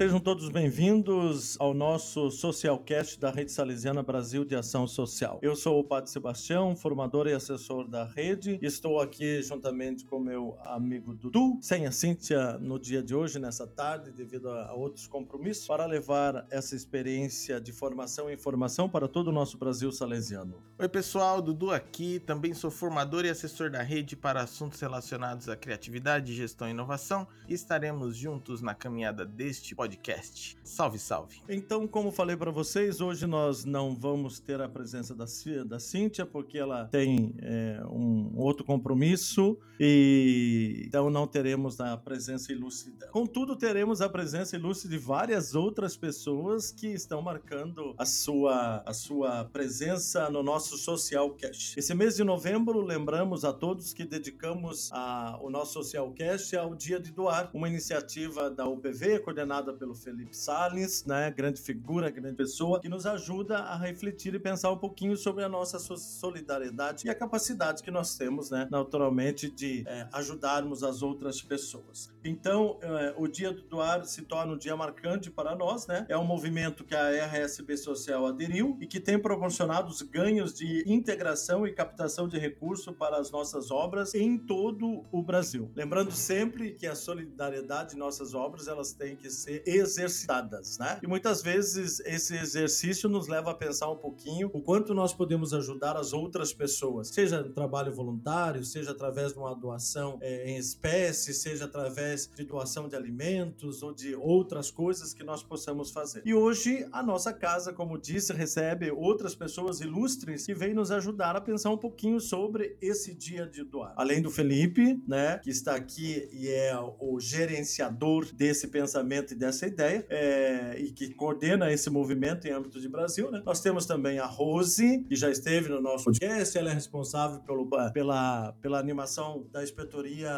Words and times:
Sejam 0.00 0.18
todos 0.18 0.48
bem-vindos 0.48 1.60
ao 1.60 1.74
nosso 1.74 2.30
Socialcast 2.30 3.20
da 3.20 3.30
Rede 3.30 3.52
Salesiana 3.52 4.02
Brasil 4.02 4.46
de 4.46 4.56
Ação 4.56 4.86
Social. 4.86 5.38
Eu 5.42 5.54
sou 5.54 5.78
o 5.78 5.84
Padre 5.84 6.08
Sebastião, 6.08 6.74
formador 6.74 7.26
e 7.26 7.34
assessor 7.34 7.86
da 7.86 8.06
rede. 8.06 8.58
Estou 8.62 8.98
aqui 8.98 9.42
juntamente 9.42 10.06
com 10.06 10.18
meu 10.18 10.56
amigo 10.64 11.12
Dudu, 11.12 11.58
sem 11.60 11.86
a 11.86 11.92
Cíntia 11.92 12.56
no 12.56 12.78
dia 12.78 13.02
de 13.02 13.14
hoje, 13.14 13.38
nessa 13.38 13.66
tarde, 13.66 14.10
devido 14.10 14.48
a 14.48 14.72
outros 14.72 15.06
compromissos, 15.06 15.66
para 15.66 15.84
levar 15.84 16.46
essa 16.48 16.74
experiência 16.74 17.60
de 17.60 17.70
formação 17.70 18.30
e 18.30 18.32
informação 18.32 18.88
para 18.88 19.06
todo 19.06 19.28
o 19.28 19.32
nosso 19.32 19.58
Brasil 19.58 19.92
salesiano. 19.92 20.62
Oi, 20.78 20.88
pessoal, 20.88 21.42
Dudu 21.42 21.72
aqui. 21.72 22.18
Também 22.20 22.54
sou 22.54 22.70
formador 22.70 23.26
e 23.26 23.28
assessor 23.28 23.70
da 23.70 23.82
rede 23.82 24.16
para 24.16 24.40
assuntos 24.40 24.80
relacionados 24.80 25.46
à 25.46 25.56
criatividade, 25.56 26.34
gestão 26.34 26.66
e 26.68 26.70
inovação. 26.70 27.28
E 27.46 27.52
estaremos 27.52 28.16
juntos 28.16 28.62
na 28.62 28.74
caminhada 28.74 29.26
deste 29.26 29.74
podcast 29.74 29.89
podcast. 29.90 30.56
Salve, 30.62 31.00
salve. 31.00 31.42
Então, 31.48 31.86
como 31.88 32.12
falei 32.12 32.36
para 32.36 32.52
vocês, 32.52 33.00
hoje 33.00 33.26
nós 33.26 33.64
não 33.64 33.92
vamos 33.92 34.38
ter 34.38 34.60
a 34.60 34.68
presença 34.68 35.16
da, 35.16 35.24
da 35.66 35.80
Cíntia, 35.80 36.24
porque 36.24 36.58
ela 36.58 36.84
tem 36.84 37.34
é, 37.42 37.82
um 37.90 38.38
outro 38.38 38.64
compromisso 38.64 39.58
e 39.80 40.84
então 40.86 41.10
não 41.10 41.26
teremos 41.26 41.80
a 41.80 41.96
presença 41.96 42.52
ilustre. 42.52 42.92
Contudo, 43.10 43.56
teremos 43.56 44.00
a 44.00 44.08
presença 44.08 44.54
ilustre 44.54 44.88
de 44.88 44.96
várias 44.96 45.56
outras 45.56 45.96
pessoas 45.96 46.70
que 46.70 46.86
estão 46.86 47.20
marcando 47.20 47.94
a 47.98 48.06
sua, 48.06 48.82
a 48.86 48.92
sua 48.92 49.46
presença 49.46 50.30
no 50.30 50.42
nosso 50.42 50.78
Social 50.78 51.30
Cash. 51.30 51.74
Esse 51.76 51.94
mês 51.94 52.14
de 52.14 52.22
novembro, 52.22 52.80
lembramos 52.80 53.44
a 53.44 53.52
todos 53.52 53.92
que 53.92 54.04
dedicamos 54.04 54.88
a, 54.92 55.36
o 55.42 55.50
nosso 55.50 55.72
Social 55.72 56.12
Cash 56.12 56.54
ao 56.54 56.76
Dia 56.76 57.00
de 57.00 57.10
Doar, 57.10 57.50
uma 57.52 57.68
iniciativa 57.68 58.48
da 58.48 58.68
UPV 58.68 59.18
coordenada 59.18 59.79
pelo 59.80 59.94
Felipe 59.94 60.36
Salles, 60.36 61.06
né? 61.06 61.30
Grande 61.30 61.58
figura, 61.58 62.10
grande 62.10 62.36
pessoa, 62.36 62.78
que 62.78 62.88
nos 62.88 63.06
ajuda 63.06 63.56
a 63.56 63.78
refletir 63.78 64.34
e 64.34 64.38
pensar 64.38 64.70
um 64.70 64.76
pouquinho 64.76 65.16
sobre 65.16 65.42
a 65.42 65.48
nossa 65.48 65.78
solidariedade 65.78 67.06
e 67.06 67.10
a 67.10 67.14
capacidade 67.14 67.82
que 67.82 67.90
nós 67.90 68.14
temos, 68.14 68.50
né? 68.50 68.68
Naturalmente, 68.70 69.50
de 69.50 69.82
é, 69.86 70.06
ajudarmos 70.12 70.84
as 70.84 71.02
outras 71.02 71.40
pessoas. 71.40 72.12
Então, 72.22 72.78
é, 72.82 73.14
o 73.16 73.26
Dia 73.26 73.52
do 73.52 73.62
Doar 73.62 74.04
se 74.04 74.20
torna 74.22 74.52
um 74.52 74.58
dia 74.58 74.76
marcante 74.76 75.30
para 75.30 75.54
nós, 75.56 75.86
né? 75.86 76.04
É 76.10 76.18
um 76.18 76.24
movimento 76.24 76.84
que 76.84 76.94
a 76.94 77.08
RSB 77.08 77.78
Social 77.78 78.26
aderiu 78.26 78.76
e 78.80 78.86
que 78.86 79.00
tem 79.00 79.18
proporcionado 79.18 79.88
os 79.88 80.02
ganhos 80.02 80.52
de 80.52 80.84
integração 80.86 81.66
e 81.66 81.72
captação 81.72 82.28
de 82.28 82.38
recursos 82.38 82.94
para 82.94 83.16
as 83.16 83.30
nossas 83.30 83.70
obras 83.70 84.14
em 84.14 84.36
todo 84.36 85.06
o 85.10 85.22
Brasil. 85.22 85.70
Lembrando 85.74 86.12
sempre 86.12 86.72
que 86.72 86.86
a 86.86 86.94
solidariedade 86.94 87.92
de 87.92 87.96
nossas 87.96 88.34
obras 88.34 88.68
elas 88.68 88.92
têm 88.92 89.16
que 89.16 89.30
ser 89.30 89.62
exercitadas, 89.76 90.78
né? 90.78 90.98
E 91.02 91.06
muitas 91.06 91.42
vezes 91.42 92.00
esse 92.00 92.36
exercício 92.36 93.08
nos 93.08 93.28
leva 93.28 93.50
a 93.50 93.54
pensar 93.54 93.90
um 93.90 93.96
pouquinho 93.96 94.50
o 94.52 94.60
quanto 94.60 94.94
nós 94.94 95.12
podemos 95.12 95.54
ajudar 95.54 95.96
as 95.96 96.12
outras 96.12 96.52
pessoas, 96.52 97.08
seja 97.08 97.42
no 97.42 97.50
trabalho 97.50 97.92
voluntário, 97.92 98.64
seja 98.64 98.90
através 98.90 99.32
de 99.32 99.38
uma 99.38 99.54
doação 99.54 100.18
é, 100.20 100.50
em 100.50 100.56
espécie, 100.56 101.32
seja 101.32 101.64
através 101.64 102.28
de 102.34 102.44
doação 102.44 102.88
de 102.88 102.96
alimentos 102.96 103.82
ou 103.82 103.94
de 103.94 104.14
outras 104.14 104.70
coisas 104.70 105.14
que 105.14 105.22
nós 105.22 105.42
possamos 105.42 105.90
fazer. 105.90 106.22
E 106.24 106.34
hoje 106.34 106.86
a 106.92 107.02
nossa 107.02 107.32
casa, 107.32 107.72
como 107.72 107.98
disse, 107.98 108.32
recebe 108.32 108.90
outras 108.90 109.34
pessoas 109.34 109.80
ilustres 109.80 110.46
que 110.46 110.54
vêm 110.54 110.74
nos 110.74 110.90
ajudar 110.90 111.36
a 111.36 111.40
pensar 111.40 111.70
um 111.70 111.78
pouquinho 111.78 112.20
sobre 112.20 112.76
esse 112.80 113.14
dia 113.14 113.46
de 113.46 113.64
doar. 113.64 113.94
Além 113.96 114.20
do 114.20 114.30
Felipe, 114.30 115.02
né, 115.06 115.38
que 115.38 115.50
está 115.50 115.74
aqui 115.74 116.28
e 116.32 116.48
é 116.48 116.76
o 116.98 117.18
gerenciador 117.20 118.26
desse 118.32 118.68
pensamento 118.68 119.32
e 119.32 119.36
dessa 119.36 119.59
essa 119.60 119.66
ideia 119.66 120.06
é, 120.08 120.76
e 120.78 120.90
que 120.90 121.12
coordena 121.12 121.70
esse 121.70 121.90
movimento 121.90 122.46
em 122.46 122.50
âmbito 122.50 122.80
de 122.80 122.88
Brasil. 122.88 123.30
Né? 123.30 123.42
Nós 123.44 123.60
temos 123.60 123.84
também 123.84 124.18
a 124.18 124.24
Rose, 124.24 125.04
que 125.06 125.14
já 125.14 125.30
esteve 125.30 125.68
no 125.68 125.80
nosso 125.80 126.04
podcast, 126.04 126.56
ela 126.56 126.70
é 126.70 126.74
responsável 126.74 127.40
pelo, 127.40 127.68
pela, 127.92 128.52
pela 128.62 128.78
animação 128.78 129.46
da 129.52 129.62
inspetoria 129.62 130.30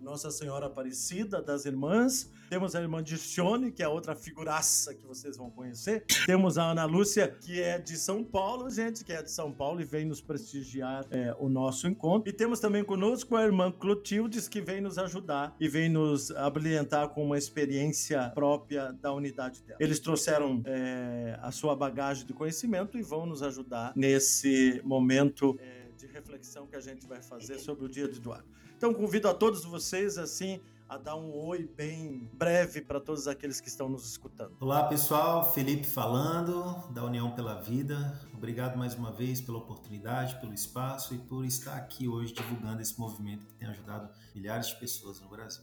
Nossa 0.00 0.30
Senhora 0.30 0.66
Aparecida 0.66 1.42
das 1.42 1.66
Irmãs. 1.66 2.30
Temos 2.48 2.74
a 2.74 2.80
irmã 2.80 3.00
Dircione, 3.00 3.70
que 3.70 3.82
é 3.82 3.86
outra 3.86 4.16
figuraça 4.16 4.92
que 4.92 5.06
vocês 5.06 5.36
vão 5.36 5.50
conhecer. 5.50 6.04
Temos 6.26 6.58
a 6.58 6.72
Ana 6.72 6.84
Lúcia, 6.84 7.28
que 7.28 7.60
é 7.60 7.78
de 7.78 7.96
São 7.96 8.24
Paulo, 8.24 8.68
gente, 8.70 9.04
que 9.04 9.12
é 9.12 9.22
de 9.22 9.30
São 9.30 9.52
Paulo 9.52 9.80
e 9.80 9.84
vem 9.84 10.04
nos 10.04 10.20
prestigiar 10.20 11.06
é, 11.12 11.32
o 11.38 11.48
nosso 11.48 11.86
encontro. 11.86 12.28
E 12.28 12.32
temos 12.32 12.58
também 12.58 12.82
conosco 12.82 13.36
a 13.36 13.44
irmã 13.44 13.70
Clotildes, 13.70 14.48
que 14.48 14.60
vem 14.60 14.80
nos 14.80 14.98
ajudar 14.98 15.54
e 15.60 15.68
vem 15.68 15.88
nos 15.88 16.32
habilitar 16.32 17.10
com 17.10 17.24
uma 17.24 17.38
experiência 17.38 18.32
própria 18.34 18.59
da 19.00 19.12
unidade 19.12 19.62
dela. 19.62 19.78
Eles 19.80 19.98
trouxeram 19.98 20.62
é, 20.64 21.38
a 21.42 21.50
sua 21.50 21.74
bagagem 21.74 22.26
de 22.26 22.32
conhecimento 22.32 22.98
e 22.98 23.02
vão 23.02 23.26
nos 23.26 23.42
ajudar 23.42 23.92
nesse 23.96 24.80
momento. 24.84 25.56
É, 25.60 25.80
de 25.96 26.06
reflexão 26.06 26.66
que 26.66 26.74
a 26.74 26.80
gente 26.80 27.06
vai 27.06 27.22
fazer 27.22 27.58
sobre 27.58 27.84
o 27.84 27.88
dia 27.88 28.08
de 28.08 28.18
doar. 28.18 28.42
Então 28.74 28.94
convido 28.94 29.28
a 29.28 29.34
todos 29.34 29.64
vocês 29.64 30.16
assim 30.16 30.60
a 30.88 30.96
dar 30.96 31.14
um 31.14 31.32
oi 31.32 31.70
bem 31.76 32.28
breve 32.32 32.80
para 32.80 32.98
todos 32.98 33.28
aqueles 33.28 33.60
que 33.60 33.68
estão 33.68 33.88
nos 33.88 34.10
escutando. 34.10 34.56
Olá 34.58 34.88
pessoal, 34.88 35.52
Felipe 35.52 35.86
falando 35.86 36.90
da 36.92 37.04
União 37.04 37.30
pela 37.30 37.60
Vida. 37.60 38.18
Obrigado 38.34 38.76
mais 38.76 38.94
uma 38.94 39.12
vez 39.12 39.40
pela 39.40 39.58
oportunidade, 39.58 40.40
pelo 40.40 40.52
espaço 40.52 41.14
e 41.14 41.18
por 41.18 41.44
estar 41.44 41.76
aqui 41.76 42.08
hoje 42.08 42.32
divulgando 42.32 42.82
esse 42.82 42.98
movimento 42.98 43.46
que 43.46 43.54
tem 43.54 43.68
ajudado 43.68 44.10
milhares 44.34 44.68
de 44.68 44.80
pessoas 44.80 45.20
no 45.20 45.28
Brasil. 45.28 45.62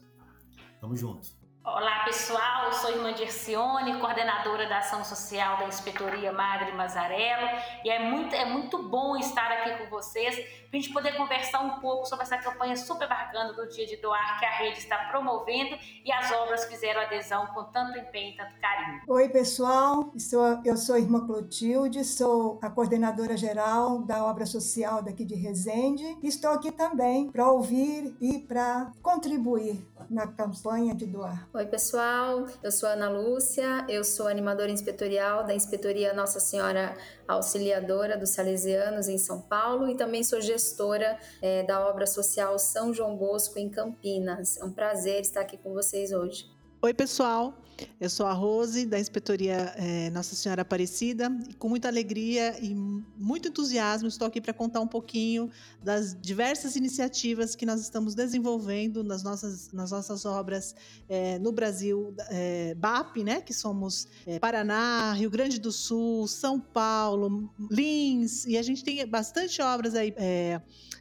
Tamo 0.80 0.96
junto. 0.96 1.37
Olá 1.68 2.06
pessoal, 2.06 2.68
eu 2.68 2.72
sou 2.72 2.92
irmã 2.92 3.14
Dircione, 3.14 4.00
coordenadora 4.00 4.70
da 4.70 4.78
ação 4.78 5.04
social 5.04 5.58
da 5.58 5.68
Inspetoria 5.68 6.32
Madre 6.32 6.72
Mazarello 6.72 7.46
e 7.84 7.90
é 7.90 8.00
muito, 8.10 8.34
é 8.34 8.46
muito 8.46 8.88
bom 8.88 9.18
estar 9.18 9.52
aqui 9.52 9.84
com 9.84 9.90
vocês 9.90 10.34
para 10.70 10.80
a 10.80 10.82
gente 10.82 10.94
poder 10.94 11.18
conversar 11.18 11.60
um 11.60 11.82
pouco 11.82 12.06
sobre 12.06 12.24
essa 12.24 12.38
campanha 12.38 12.78
super 12.78 13.10
bacana 13.10 13.52
do 13.52 13.68
Dia 13.68 13.86
de 13.86 13.98
Doar 13.98 14.40
que 14.40 14.46
a 14.46 14.52
rede 14.52 14.80
está 14.80 14.98
promovendo 15.10 15.78
e 16.06 16.10
as 16.10 16.32
obras 16.32 16.64
fizeram 16.64 17.02
adesão 17.02 17.48
com 17.48 17.66
tanto 17.66 18.00
empenho 18.00 18.34
e 18.34 18.38
tanto 18.38 18.58
carinho. 18.62 19.02
Oi 19.06 19.28
pessoal, 19.28 20.14
sou, 20.18 20.62
eu 20.64 20.78
sou 20.78 20.96
a 20.96 21.00
irmã 21.00 21.28
Clotilde, 21.28 22.06
sou 22.06 22.60
a 22.64 22.70
coordenadora 22.70 23.36
geral 23.36 24.00
da 24.04 24.24
obra 24.24 24.46
social 24.46 25.02
daqui 25.02 25.26
de 25.26 25.36
Resende 25.36 26.18
e 26.24 26.28
estou 26.28 26.52
aqui 26.52 26.72
também 26.72 27.30
para 27.30 27.52
ouvir 27.52 28.16
e 28.22 28.40
para 28.40 28.90
contribuir 29.02 29.86
na 30.10 30.28
campanha 30.28 30.96
de 30.96 31.06
doar. 31.06 31.48
Oi, 31.58 31.66
pessoal. 31.66 32.46
Eu 32.62 32.72
sou 32.72 32.88
Ana 32.88 33.10
Lúcia, 33.10 33.84
eu 33.90 34.04
sou 34.04 34.28
animadora 34.28 34.70
inspetorial 34.70 35.44
da 35.44 35.56
Inspetoria 35.56 36.14
Nossa 36.14 36.40
Senhora 36.40 36.96
Auxiliadora 37.28 38.16
dos 38.16 38.30
Salesianos 38.30 39.08
em 39.08 39.18
São 39.18 39.42
Paulo 39.42 39.90
e 39.90 39.98
também 39.98 40.24
sou 40.24 40.40
gestora 40.40 41.18
é, 41.42 41.64
da 41.64 41.84
obra 41.90 42.06
social 42.06 42.60
São 42.60 42.94
João 42.94 43.18
Bosco 43.18 43.58
em 43.58 43.72
Campinas. 43.72 44.58
É 44.58 44.66
um 44.66 44.72
prazer 44.72 45.22
estar 45.22 45.42
aqui 45.42 45.58
com 45.58 45.74
vocês 45.74 46.12
hoje. 46.12 46.46
Oi, 46.80 46.94
pessoal. 46.94 47.56
Eu 48.00 48.10
sou 48.10 48.26
a 48.26 48.34
Rose, 48.34 48.86
da 48.86 49.00
Inspetoria 49.00 49.74
é, 49.76 50.10
Nossa 50.12 50.36
Senhora 50.36 50.62
Aparecida, 50.62 51.32
e 51.50 51.54
com 51.54 51.68
muita 51.68 51.88
alegria 51.88 52.58
e 52.62 52.74
muito 52.74 53.48
entusiasmo 53.48 54.08
estou 54.08 54.28
aqui 54.28 54.40
para 54.40 54.54
contar 54.54 54.82
um 54.82 54.88
pouquinho 54.88 55.50
das 55.84 56.16
diversas 56.20 56.76
iniciativas 56.76 57.56
que 57.56 57.66
nós 57.66 57.82
estamos 57.82 58.14
desenvolvendo 58.14 59.04
nas 59.04 59.24
nossas, 59.24 59.72
nas 59.72 59.92
nossas 59.92 60.26
obras 60.26 60.76
é, 61.10 61.40
no 61.40 61.52
Brasil, 61.52 62.14
é, 62.30 62.76
BAP, 62.76 63.18
né, 63.24 63.42
que 63.42 63.54
somos 63.54 64.08
Paraná, 64.40 65.14
Rio 65.14 65.30
Grande 65.30 65.60
do 65.60 65.72
Sul, 65.72 66.28
São 66.28 66.60
Paulo, 66.60 67.50
Lins, 67.72 68.46
e 68.46 68.58
a 68.58 68.62
gente 68.62 68.84
tem 68.84 69.06
bastante 69.08 69.62
obras 69.62 69.96
aí, 69.96 70.14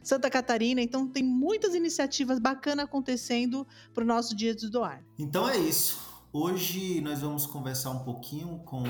Santa 0.03 0.29
Catarina, 0.29 0.81
então 0.81 1.07
tem 1.07 1.23
muitas 1.23 1.75
iniciativas 1.75 2.39
bacanas 2.39 2.85
acontecendo 2.85 3.67
para 3.93 4.03
o 4.03 4.07
nosso 4.07 4.35
Dia 4.35 4.55
de 4.55 4.69
Doar. 4.69 5.03
Então 5.19 5.47
é 5.49 5.57
isso. 5.57 6.06
Hoje 6.39 7.01
nós 7.01 7.21
vamos 7.21 7.47
conversar 7.47 7.89
um 7.89 8.03
pouquinho 8.03 8.59
com, 8.59 8.83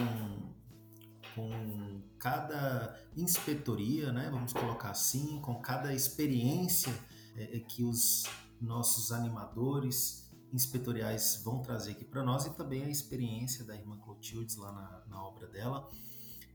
com 1.33 2.01
cada 2.19 2.99
inspetoria, 3.15 4.11
né? 4.11 4.29
vamos 4.29 4.51
colocar 4.51 4.89
assim, 4.89 5.39
com 5.39 5.55
cada 5.55 5.93
experiência 5.93 6.93
é, 7.37 7.55
é 7.55 7.59
que 7.61 7.85
os 7.85 8.25
nossos 8.59 9.13
animadores 9.13 10.29
inspetoriais 10.51 11.41
vão 11.41 11.61
trazer 11.61 11.91
aqui 11.91 12.03
para 12.03 12.21
nós 12.21 12.45
e 12.45 12.49
também 12.49 12.83
a 12.83 12.89
experiência 12.89 13.63
da 13.63 13.73
irmã 13.73 13.97
Clotildes 13.97 14.57
lá 14.57 14.73
na, 14.73 15.03
na 15.07 15.23
obra 15.23 15.47
dela. 15.47 15.89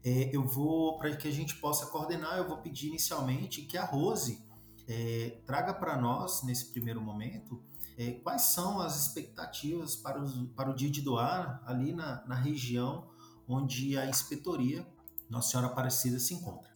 É, 0.05 0.29
eu 0.31 0.47
vou, 0.47 0.99
para 0.99 1.17
que 1.17 1.27
a 1.27 1.33
gente 1.33 1.57
possa 1.57 1.87
coordenar, 1.87 2.37
eu 2.37 2.47
vou 2.47 2.59
pedir 2.59 2.89
inicialmente 2.89 3.63
que 3.63 3.79
a 3.79 3.85
Rose 3.87 4.45
é, 4.87 5.41
traga 5.47 5.73
para 5.73 5.97
nós, 5.97 6.43
nesse 6.43 6.67
primeiro 6.67 7.01
momento, 7.01 7.63
é, 7.97 8.13
quais 8.13 8.43
são 8.43 8.81
as 8.81 9.07
expectativas 9.07 9.97
para, 9.97 10.21
os, 10.21 10.35
para 10.57 10.71
o 10.71 10.75
dia 10.75 10.91
de 10.91 11.01
doar 11.01 11.63
ali 11.67 11.93
na, 11.93 12.25
na 12.27 12.35
região 12.35 13.07
onde 13.49 13.97
a 13.99 14.09
inspetoria 14.09 14.87
Nossa 15.29 15.51
Senhora 15.51 15.69
Aparecida 15.69 16.19
se 16.19 16.35
encontra? 16.35 16.71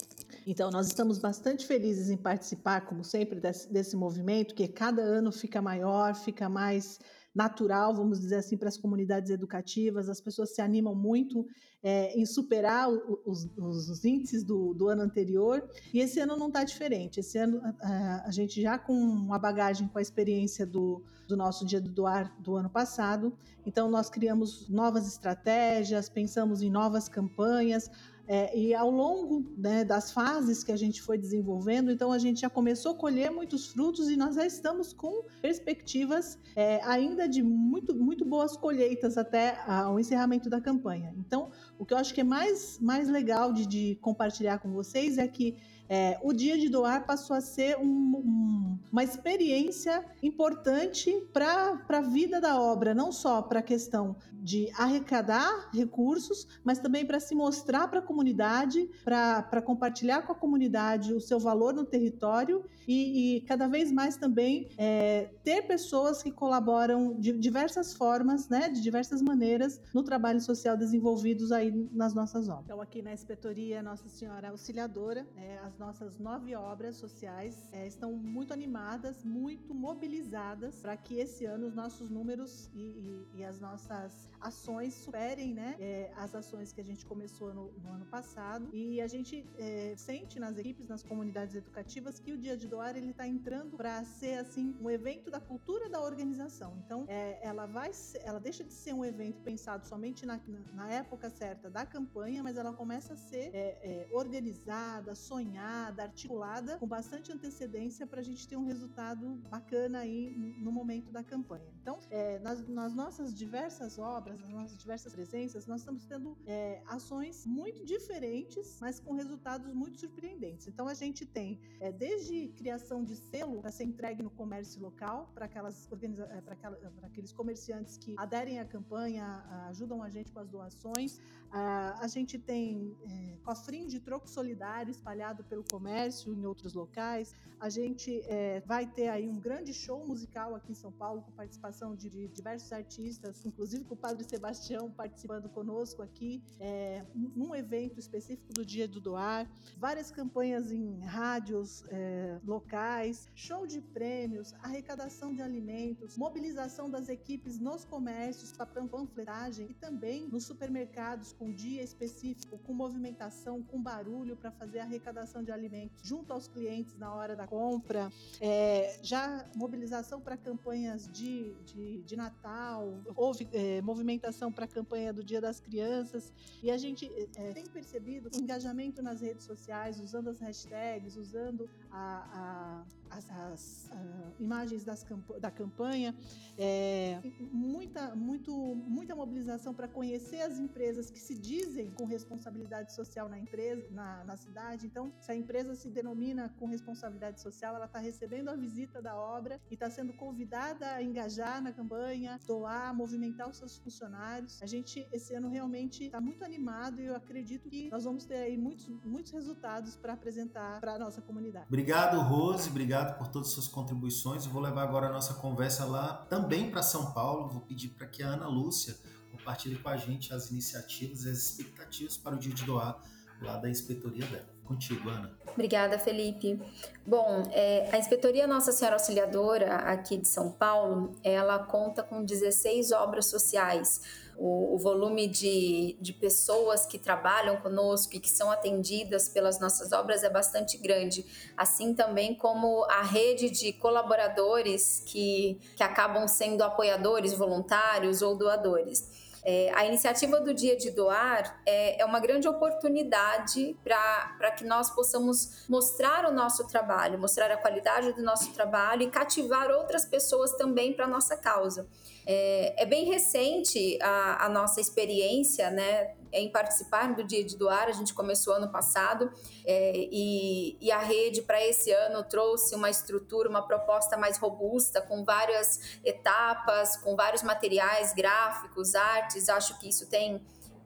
Então, 0.46 0.70
nós 0.70 0.86
estamos 0.86 1.18
bastante 1.18 1.66
felizes 1.66 2.08
em 2.08 2.16
participar, 2.16 2.82
como 2.82 3.02
sempre, 3.02 3.40
desse, 3.40 3.72
desse 3.72 3.96
movimento, 3.96 4.54
que 4.54 4.68
cada 4.68 5.02
ano 5.02 5.32
fica 5.32 5.60
maior, 5.60 6.14
fica 6.14 6.48
mais 6.48 7.00
natural, 7.36 7.94
vamos 7.94 8.18
dizer 8.18 8.36
assim, 8.36 8.56
para 8.56 8.68
as 8.68 8.78
comunidades 8.78 9.30
educativas. 9.30 10.08
As 10.08 10.22
pessoas 10.22 10.54
se 10.54 10.62
animam 10.62 10.94
muito 10.94 11.46
é, 11.82 12.18
em 12.18 12.24
superar 12.24 12.88
os, 12.88 13.46
os, 13.56 13.88
os 13.90 14.04
índices 14.06 14.42
do, 14.42 14.72
do, 14.72 14.88
ano 14.88 15.02
anterior. 15.02 15.62
E 15.92 16.00
esse 16.00 16.18
ano 16.18 16.34
não 16.38 16.48
está 16.48 16.64
diferente. 16.64 17.20
Esse 17.20 17.36
ano 17.36 17.60
a, 17.82 18.24
a, 18.26 18.30
gente 18.30 18.62
já 18.62 18.78
com 18.78 18.94
uma 18.94 19.38
bagagem 19.38 19.86
com 19.86 19.98
a 19.98 20.02
experiência 20.02 20.64
do, 20.64 21.04
do 21.28 21.36
nosso 21.36 21.66
Dia 21.66 21.80
do 21.80 21.90
Doar 21.90 22.34
do 22.40 22.56
ano 22.56 22.70
passado. 22.70 23.36
Então 23.66 23.90
nós 23.90 24.08
criamos 24.08 24.66
novas 24.70 25.06
estratégias, 25.06 26.08
pensamos 26.08 26.62
em 26.62 26.70
novas 26.70 27.06
campanhas. 27.06 27.90
É, 28.28 28.58
e 28.58 28.74
ao 28.74 28.90
longo 28.90 29.44
né, 29.56 29.84
das 29.84 30.10
fases 30.10 30.64
que 30.64 30.72
a 30.72 30.76
gente 30.76 31.00
foi 31.00 31.16
desenvolvendo, 31.16 31.92
então 31.92 32.10
a 32.10 32.18
gente 32.18 32.40
já 32.40 32.50
começou 32.50 32.92
a 32.92 32.94
colher 32.94 33.30
muitos 33.30 33.68
frutos 33.68 34.08
e 34.08 34.16
nós 34.16 34.34
já 34.34 34.44
estamos 34.44 34.92
com 34.92 35.24
perspectivas 35.40 36.38
é, 36.56 36.80
ainda 36.82 37.28
de 37.28 37.42
muito, 37.42 37.94
muito 37.94 38.24
boas 38.24 38.56
colheitas 38.56 39.16
até 39.16 39.56
o 39.92 40.00
encerramento 40.00 40.50
da 40.50 40.60
campanha. 40.60 41.14
Então, 41.18 41.50
o 41.78 41.84
que 41.84 41.94
eu 41.94 41.98
acho 41.98 42.12
que 42.12 42.20
é 42.20 42.24
mais, 42.24 42.78
mais 42.80 43.08
legal 43.08 43.52
de, 43.52 43.64
de 43.64 43.96
compartilhar 44.00 44.58
com 44.58 44.72
vocês 44.72 45.18
é 45.18 45.28
que 45.28 45.56
é, 45.88 46.18
o 46.22 46.32
dia 46.32 46.58
de 46.58 46.68
doar 46.68 47.06
passou 47.06 47.36
a 47.36 47.40
ser 47.40 47.78
um, 47.78 47.84
um, 47.84 48.78
uma 48.90 49.04
experiência 49.04 50.04
importante 50.22 51.12
para 51.32 51.80
a 51.88 52.00
vida 52.00 52.40
da 52.40 52.60
obra, 52.60 52.94
não 52.94 53.12
só 53.12 53.42
para 53.42 53.60
a 53.60 53.62
questão 53.62 54.16
de 54.32 54.70
arrecadar 54.74 55.70
recursos, 55.72 56.46
mas 56.62 56.78
também 56.78 57.04
para 57.04 57.18
se 57.18 57.34
mostrar 57.34 57.88
para 57.88 57.98
a 57.98 58.02
comunidade, 58.02 58.88
para 59.04 59.60
compartilhar 59.62 60.22
com 60.22 60.32
a 60.32 60.34
comunidade 60.36 61.12
o 61.12 61.20
seu 61.20 61.38
valor 61.38 61.74
no 61.74 61.84
território 61.84 62.64
e, 62.86 63.36
e 63.36 63.40
cada 63.42 63.66
vez 63.66 63.90
mais 63.90 64.16
também 64.16 64.68
é, 64.78 65.30
ter 65.42 65.62
pessoas 65.62 66.22
que 66.22 66.30
colaboram 66.30 67.18
de 67.18 67.32
diversas 67.32 67.92
formas, 67.92 68.48
né, 68.48 68.68
de 68.68 68.80
diversas 68.80 69.20
maneiras 69.20 69.80
no 69.92 70.02
trabalho 70.02 70.40
social 70.40 70.76
desenvolvidos 70.76 71.50
aí 71.50 71.72
nas 71.92 72.14
nossas 72.14 72.48
obras. 72.48 72.64
Então 72.66 72.80
aqui 72.80 73.02
na 73.02 73.12
inspetoria 73.12 73.82
Nossa 73.82 74.08
Senhora 74.08 74.50
Auxiliadora, 74.50 75.26
é, 75.36 75.58
as 75.58 75.75
nossas 75.78 76.18
nove 76.18 76.54
obras 76.54 76.96
sociais 76.96 77.68
é, 77.72 77.86
estão 77.86 78.12
muito 78.12 78.52
animadas, 78.52 79.24
muito 79.24 79.74
mobilizadas 79.74 80.80
para 80.80 80.96
que 80.96 81.18
esse 81.18 81.44
ano 81.44 81.66
os 81.66 81.74
nossos 81.74 82.10
números 82.10 82.70
e, 82.74 82.80
e, 82.80 83.28
e 83.36 83.44
as 83.44 83.60
nossas 83.60 84.28
ações 84.40 84.94
superem 84.94 85.54
né, 85.54 85.76
é, 85.78 86.12
as 86.16 86.34
ações 86.34 86.72
que 86.72 86.80
a 86.80 86.84
gente 86.84 87.04
começou 87.04 87.52
no, 87.54 87.72
no 87.82 87.92
ano 87.92 88.06
passado. 88.06 88.68
E 88.72 89.00
a 89.00 89.06
gente 89.06 89.44
é, 89.58 89.94
sente 89.96 90.38
nas 90.38 90.58
equipes, 90.58 90.88
nas 90.88 91.02
comunidades 91.02 91.54
educativas, 91.54 92.18
que 92.18 92.32
o 92.32 92.38
Dia 92.38 92.56
de 92.56 92.66
Doar 92.68 92.96
ele 92.96 93.10
está 93.10 93.26
entrando 93.26 93.76
para 93.76 94.04
ser 94.04 94.38
assim 94.38 94.76
um 94.80 94.90
evento 94.90 95.30
da 95.30 95.40
cultura 95.40 95.88
da 95.88 96.00
organização. 96.00 96.76
Então, 96.84 97.04
é, 97.08 97.38
ela 97.42 97.66
vai, 97.66 97.90
ela 98.22 98.38
deixa 98.38 98.64
de 98.64 98.72
ser 98.72 98.92
um 98.92 99.04
evento 99.04 99.42
pensado 99.42 99.86
somente 99.86 100.24
na, 100.26 100.40
na 100.74 100.90
época 100.90 101.30
certa 101.30 101.70
da 101.70 101.84
campanha, 101.84 102.42
mas 102.42 102.56
ela 102.56 102.72
começa 102.72 103.14
a 103.14 103.16
ser 103.16 103.50
é, 103.54 103.78
é, 103.82 104.08
organizada, 104.12 105.14
sonhada, 105.14 106.02
articulada 106.02 106.78
com 106.78 106.86
bastante 106.86 107.32
antecedência 107.32 108.06
para 108.06 108.20
a 108.20 108.24
gente 108.24 108.46
ter 108.46 108.56
um 108.56 108.66
resultado 108.66 109.36
bacana 109.50 110.00
aí 110.00 110.30
no 110.58 110.72
momento 110.72 111.10
da 111.10 111.22
campanha. 111.22 111.66
Então, 111.80 111.98
é, 112.10 112.38
nas, 112.40 112.66
nas 112.68 112.94
nossas 112.94 113.34
diversas 113.34 113.98
obras 113.98 114.25
obras, 114.26 114.40
nas 114.40 114.50
nossas 114.50 114.78
diversas 114.78 115.12
presenças, 115.12 115.66
nós 115.66 115.80
estamos 115.80 116.04
tendo 116.04 116.36
é, 116.46 116.82
ações 116.86 117.46
muito 117.46 117.84
diferentes, 117.84 118.78
mas 118.80 118.98
com 118.98 119.14
resultados 119.14 119.72
muito 119.72 119.98
surpreendentes. 119.98 120.66
Então 120.66 120.88
a 120.88 120.94
gente 120.94 121.24
tem 121.24 121.60
é, 121.80 121.92
desde 121.92 122.48
criação 122.48 123.04
de 123.04 123.14
selo 123.14 123.60
para 123.60 123.70
ser 123.70 123.84
entregue 123.84 124.22
no 124.22 124.30
comércio 124.30 124.80
local, 124.82 125.30
para 125.34 125.46
aquelas 125.46 125.88
é, 125.92 126.40
para 126.40 127.06
aqueles 127.06 127.32
comerciantes 127.32 127.96
que 127.96 128.14
aderem 128.18 128.58
à 128.58 128.64
campanha, 128.64 129.44
ajudam 129.68 130.02
a 130.02 130.10
gente 130.10 130.32
com 130.32 130.40
as 130.40 130.48
doações. 130.48 131.20
A 131.52 132.06
gente 132.08 132.38
tem 132.38 132.96
é, 133.04 133.36
cofrinho 133.44 133.88
de 133.88 134.00
troco 134.00 134.28
solidário 134.28 134.90
espalhado 134.90 135.44
pelo 135.44 135.64
comércio 135.64 136.32
em 136.32 136.44
outros 136.44 136.74
locais. 136.74 137.34
A 137.58 137.68
gente 137.68 138.20
é, 138.26 138.60
vai 138.66 138.86
ter 138.86 139.08
aí 139.08 139.28
um 139.28 139.38
grande 139.38 139.72
show 139.72 140.06
musical 140.06 140.54
aqui 140.54 140.72
em 140.72 140.74
São 140.74 140.92
Paulo 140.92 141.22
com 141.22 141.32
participação 141.32 141.94
de, 141.94 142.10
de 142.10 142.28
diversos 142.28 142.72
artistas, 142.72 143.44
inclusive 143.46 143.84
com 143.84 143.94
o 143.94 143.96
Padre 143.96 144.24
Sebastião 144.24 144.90
participando 144.90 145.48
conosco 145.48 146.02
aqui, 146.02 146.42
é, 146.60 147.04
num 147.14 147.54
evento 147.54 147.98
específico 147.98 148.52
do 148.52 148.64
Dia 148.64 148.86
do 148.86 149.00
Doar, 149.00 149.48
várias 149.78 150.10
campanhas 150.10 150.70
em 150.70 151.00
rádios 151.00 151.84
é, 151.88 152.38
locais, 152.44 153.28
show 153.34 153.66
de 153.66 153.80
prêmios, 153.80 154.52
arrecadação 154.62 155.34
de 155.34 155.40
alimentos, 155.40 156.16
mobilização 156.16 156.90
das 156.90 157.08
equipes 157.08 157.58
nos 157.58 157.84
comércios 157.84 158.52
para 158.52 158.66
panfletagem 158.66 159.68
e 159.70 159.74
também 159.74 160.26
nos 160.28 160.44
supermercados 160.44 161.32
com 161.38 161.52
dia 161.52 161.82
específico, 161.82 162.58
com 162.58 162.72
movimentação, 162.72 163.62
com 163.62 163.80
barulho 163.80 164.36
para 164.36 164.50
fazer 164.50 164.80
arrecadação 164.80 165.42
de 165.42 165.52
alimentos 165.52 165.96
junto 166.02 166.32
aos 166.32 166.48
clientes 166.48 166.96
na 166.98 167.14
hora 167.14 167.36
da 167.36 167.46
compra, 167.46 168.10
é, 168.40 168.98
já 169.02 169.44
mobilização 169.54 170.20
para 170.20 170.36
campanhas 170.36 171.08
de, 171.08 171.54
de, 171.64 172.02
de 172.02 172.16
Natal, 172.16 173.00
houve 173.14 173.48
é, 173.52 173.80
movimentação 173.82 174.50
para 174.50 174.64
a 174.64 174.68
campanha 174.68 175.12
do 175.12 175.22
Dia 175.22 175.40
das 175.40 175.60
Crianças. 175.60 176.32
E 176.62 176.70
a 176.70 176.76
gente 176.76 177.10
é, 177.36 177.52
tem 177.52 177.66
percebido 177.66 178.30
engajamento 178.34 179.02
nas 179.02 179.20
redes 179.20 179.44
sociais, 179.44 180.00
usando 180.00 180.28
as 180.28 180.40
hashtags, 180.40 181.16
usando 181.16 181.68
a, 181.90 182.84
a, 183.05 183.05
as, 183.10 183.30
as 183.30 183.90
a, 183.92 184.42
imagens 184.42 184.84
das, 184.84 185.04
da 185.40 185.50
campanha, 185.50 186.14
é, 186.58 187.20
muita, 187.52 188.14
muito, 188.14 188.52
muita 188.52 189.14
mobilização 189.14 189.74
para 189.74 189.88
conhecer 189.88 190.40
as 190.42 190.58
empresas 190.58 191.10
que 191.10 191.18
se 191.18 191.34
dizem 191.34 191.90
com 191.90 192.04
responsabilidade 192.04 192.92
social 192.92 193.28
na 193.28 193.38
empresa, 193.38 193.86
na, 193.90 194.24
na 194.24 194.36
cidade. 194.36 194.86
Então, 194.86 195.12
se 195.20 195.32
a 195.32 195.36
empresa 195.36 195.74
se 195.74 195.88
denomina 195.88 196.48
com 196.58 196.66
responsabilidade 196.66 197.40
social, 197.40 197.74
ela 197.76 197.86
está 197.86 197.98
recebendo 197.98 198.48
a 198.48 198.56
visita 198.56 199.00
da 199.00 199.16
obra 199.16 199.60
e 199.70 199.74
está 199.74 199.90
sendo 199.90 200.12
convidada 200.12 200.86
a 200.92 201.02
engajar 201.02 201.62
na 201.62 201.72
campanha, 201.72 202.38
doar, 202.46 202.94
movimentar 202.94 203.48
os 203.48 203.56
seus 203.56 203.78
funcionários. 203.78 204.62
A 204.62 204.66
gente, 204.66 205.06
esse 205.12 205.34
ano, 205.34 205.48
realmente 205.48 206.04
está 206.04 206.20
muito 206.20 206.44
animado 206.44 207.00
e 207.00 207.06
eu 207.06 207.16
acredito 207.16 207.68
que 207.68 207.90
nós 207.90 208.04
vamos 208.04 208.24
ter 208.24 208.36
aí 208.36 208.56
muitos, 208.56 208.88
muitos 209.04 209.32
resultados 209.32 209.96
para 209.96 210.12
apresentar 210.12 210.80
para 210.80 210.94
a 210.94 210.98
nossa 210.98 211.20
comunidade. 211.22 211.66
Obrigado, 211.68 212.20
Rose. 212.20 212.68
Obrigado 212.68 212.95
por 213.04 213.28
todas 213.28 213.48
as 213.48 213.54
suas 213.54 213.68
contribuições. 213.68 214.46
Vou 214.46 214.60
levar 214.60 214.82
agora 214.82 215.06
a 215.06 215.12
nossa 215.12 215.34
conversa 215.34 215.84
lá 215.84 216.26
também 216.28 216.70
para 216.70 216.82
São 216.82 217.12
Paulo. 217.12 217.48
Vou 217.48 217.60
pedir 217.60 217.88
para 217.90 218.06
que 218.06 218.22
a 218.22 218.28
Ana 218.28 218.48
Lúcia 218.48 218.96
compartilhe 219.30 219.76
com 219.76 219.88
a 219.88 219.96
gente 219.96 220.32
as 220.32 220.50
iniciativas 220.50 221.24
e 221.24 221.30
as 221.30 221.38
expectativas 221.38 222.16
para 222.16 222.34
o 222.34 222.38
dia 222.38 222.52
de 222.52 222.64
doar 222.64 223.00
lá 223.40 223.56
da 223.56 223.68
inspetoria 223.68 224.24
dela. 224.26 224.56
Contigo, 224.64 225.08
Ana. 225.08 225.32
Obrigada, 225.52 225.96
Felipe. 225.96 226.60
Bom, 227.06 227.44
é, 227.52 227.88
a 227.92 227.98
Inspetoria 227.98 228.48
Nossa 228.48 228.72
Senhora 228.72 228.96
Auxiliadora, 228.96 229.76
aqui 229.76 230.16
de 230.16 230.26
São 230.26 230.50
Paulo, 230.50 231.12
ela 231.22 231.60
conta 231.60 232.02
com 232.02 232.24
16 232.24 232.90
obras 232.90 233.26
sociais. 233.26 234.25
O, 234.38 234.74
o, 234.74 234.78
volume 234.78 235.26
de, 235.26 235.96
de 236.00 236.12
pessoas 236.12 236.84
que 236.84 236.98
trabalham 236.98 237.56
conosco 237.56 238.14
e 238.14 238.20
que 238.20 238.28
são 238.28 238.50
atendidas 238.50 239.28
pelas 239.28 239.58
nossas 239.58 239.92
obras 239.92 240.22
é 240.22 240.30
bastante 240.30 240.76
grande, 240.76 241.24
assim 241.56 241.94
também 241.94 242.34
como 242.34 242.84
a 242.84 243.02
rede 243.02 243.48
de 243.48 243.72
colaboradores 243.72 245.02
que, 245.06 245.58
que 245.74 245.82
acabam 245.82 246.28
sendo 246.28 246.62
apoiadores, 246.62 247.32
voluntários 247.32 248.20
ou 248.20 248.36
doadores. 248.36 249.25
É, 249.48 249.70
a 249.76 249.86
iniciativa 249.86 250.40
do 250.40 250.52
Dia 250.52 250.76
de 250.76 250.90
Doar 250.90 251.62
é, 251.64 252.02
é 252.02 252.04
uma 252.04 252.18
grande 252.18 252.48
oportunidade 252.48 253.76
para 253.84 254.50
que 254.50 254.64
nós 254.64 254.90
possamos 254.90 255.64
mostrar 255.68 256.28
o 256.28 256.32
nosso 256.32 256.66
trabalho, 256.66 257.16
mostrar 257.16 257.48
a 257.52 257.56
qualidade 257.56 258.12
do 258.12 258.24
nosso 258.24 258.52
trabalho 258.52 259.02
e 259.02 259.06
cativar 259.08 259.70
outras 259.70 260.04
pessoas 260.04 260.50
também 260.56 260.92
para 260.92 261.04
a 261.04 261.08
nossa 261.08 261.36
causa. 261.36 261.86
É, 262.26 262.82
é, 262.82 262.84
bem 262.84 263.04
recente 263.04 263.96
a, 264.02 264.46
a 264.46 264.48
nossa 264.48 264.80
experiência, 264.80 265.70
né, 265.70 266.16
em 266.38 266.50
participar 266.50 267.14
do 267.14 267.24
Dia 267.24 267.44
de 267.44 267.56
Doar. 267.56 267.88
A 267.88 267.92
gente 267.92 268.14
começou 268.14 268.54
ano 268.54 268.70
passado 268.70 269.30
é, 269.64 269.92
e, 269.94 270.76
e, 270.80 270.90
a 270.92 270.98
rede 270.98 271.42
para 271.42 271.64
esse 271.64 271.90
ano 271.90 272.22
trouxe 272.24 272.74
uma 272.74 272.90
estrutura, 272.90 273.48
uma 273.48 273.66
proposta 273.66 274.16
mais 274.16 274.38
robusta, 274.38 275.00
com 275.00 275.24
várias 275.24 275.98
etapas, 276.04 276.96
com 276.96 277.16
vários 277.16 277.42
materiais 277.42 278.12
gráficos, 278.12 278.94
artes. 278.94 279.48
Acho 279.48 279.78
que 279.78 279.88
isso 279.88 280.08
tem 280.08 280.40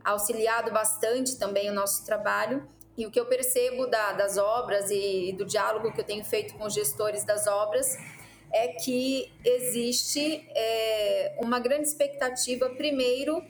auxiliado 0.04 0.70
bastante 0.70 1.38
também 1.38 1.68
o 1.70 1.74
nosso 1.74 2.04
trabalho. 2.04 2.66
E 2.96 3.06
o 3.06 3.10
que 3.10 3.18
eu 3.18 3.26
percebo 3.26 3.86
da, 3.86 4.12
das 4.12 4.36
obras 4.36 4.90
e 4.90 5.32
do 5.36 5.44
diálogo 5.44 5.92
que 5.92 6.00
eu 6.00 6.04
tenho 6.04 6.24
feito 6.24 6.54
com 6.54 6.64
os 6.64 6.74
gestores 6.74 7.24
das 7.24 7.46
obras 7.46 7.96
é 8.52 8.68
que 8.68 9.32
existe 9.44 10.46
é, 10.54 11.36
uma 11.38 11.60
grande 11.60 11.88
expectativa, 11.88 12.68
primeiro, 12.70 13.42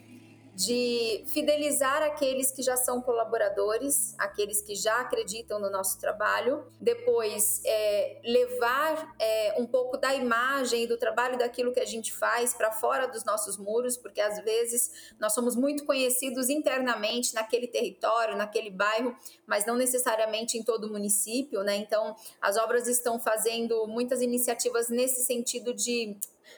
de 0.53 1.23
fidelizar 1.27 2.03
aqueles 2.03 2.51
que 2.51 2.61
já 2.61 2.75
são 2.75 3.01
colaboradores, 3.01 4.13
aqueles 4.17 4.61
que 4.61 4.75
já 4.75 4.99
acreditam 4.99 5.59
no 5.59 5.69
nosso 5.69 5.99
trabalho, 5.99 6.65
depois 6.79 7.61
é, 7.65 8.19
levar 8.23 9.15
é, 9.17 9.55
um 9.57 9.65
pouco 9.65 9.97
da 9.97 10.13
imagem 10.13 10.85
do 10.85 10.97
trabalho 10.97 11.37
daquilo 11.37 11.71
que 11.71 11.79
a 11.79 11.85
gente 11.85 12.13
faz 12.13 12.53
para 12.53 12.71
fora 12.71 13.07
dos 13.07 13.23
nossos 13.23 13.57
muros, 13.57 13.95
porque 13.95 14.19
às 14.19 14.43
vezes 14.43 15.13
nós 15.19 15.33
somos 15.33 15.55
muito 15.55 15.85
conhecidos 15.85 16.49
internamente 16.49 17.33
naquele 17.33 17.67
território, 17.67 18.35
naquele 18.35 18.69
bairro, 18.69 19.15
mas 19.47 19.65
não 19.65 19.75
necessariamente 19.75 20.57
em 20.57 20.63
todo 20.63 20.85
o 20.85 20.91
município, 20.91 21.63
né? 21.63 21.77
Então, 21.77 22.15
as 22.41 22.57
obras 22.57 22.87
estão 22.87 23.19
fazendo 23.19 23.87
muitas 23.87 24.21
iniciativas 24.21 24.89
nesse 24.89 25.23
sentido 25.23 25.73
de 25.73 26.17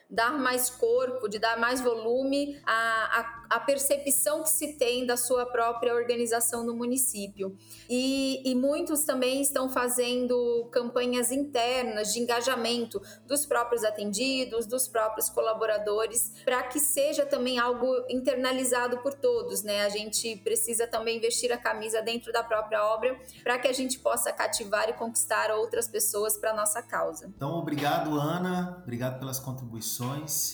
dar 0.09 0.37
mais 0.37 0.69
corpo, 0.69 1.27
de 1.27 1.39
dar 1.39 1.59
mais 1.59 1.81
volume 1.81 2.59
à, 2.65 3.19
à, 3.19 3.57
à 3.57 3.59
percepção 3.59 4.43
que 4.43 4.49
se 4.49 4.77
tem 4.77 5.05
da 5.05 5.17
sua 5.17 5.45
própria 5.45 5.93
organização 5.93 6.63
no 6.63 6.75
município. 6.75 7.55
E, 7.89 8.41
e 8.49 8.55
muitos 8.55 9.05
também 9.05 9.41
estão 9.41 9.69
fazendo 9.69 10.69
campanhas 10.71 11.31
internas 11.31 12.13
de 12.13 12.19
engajamento 12.19 13.01
dos 13.27 13.45
próprios 13.45 13.83
atendidos, 13.83 14.65
dos 14.65 14.87
próprios 14.87 15.29
colaboradores, 15.29 16.33
para 16.43 16.63
que 16.63 16.79
seja 16.79 17.25
também 17.25 17.57
algo 17.59 17.87
internalizado 18.09 18.99
por 18.99 19.13
todos, 19.13 19.63
né? 19.63 19.83
A 19.85 19.89
gente 19.89 20.37
precisa 20.37 20.87
também 20.87 21.19
vestir 21.19 21.51
a 21.51 21.57
camisa 21.57 22.01
dentro 22.01 22.31
da 22.31 22.43
própria 22.43 22.85
obra 22.85 23.19
para 23.43 23.57
que 23.57 23.67
a 23.67 23.73
gente 23.73 23.99
possa 23.99 24.31
cativar 24.31 24.89
e 24.89 24.93
conquistar 24.93 25.51
outras 25.51 25.87
pessoas 25.87 26.37
para 26.37 26.53
nossa 26.53 26.81
causa. 26.81 27.31
Então, 27.35 27.51
obrigado, 27.53 28.19
Ana. 28.19 28.79
Obrigado 28.83 29.19
pelas 29.19 29.39
contribuições 29.39 29.82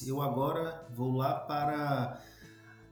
eu 0.07 0.21
agora 0.21 0.88
vou 0.89 1.15
lá 1.15 1.36
para 1.36 2.19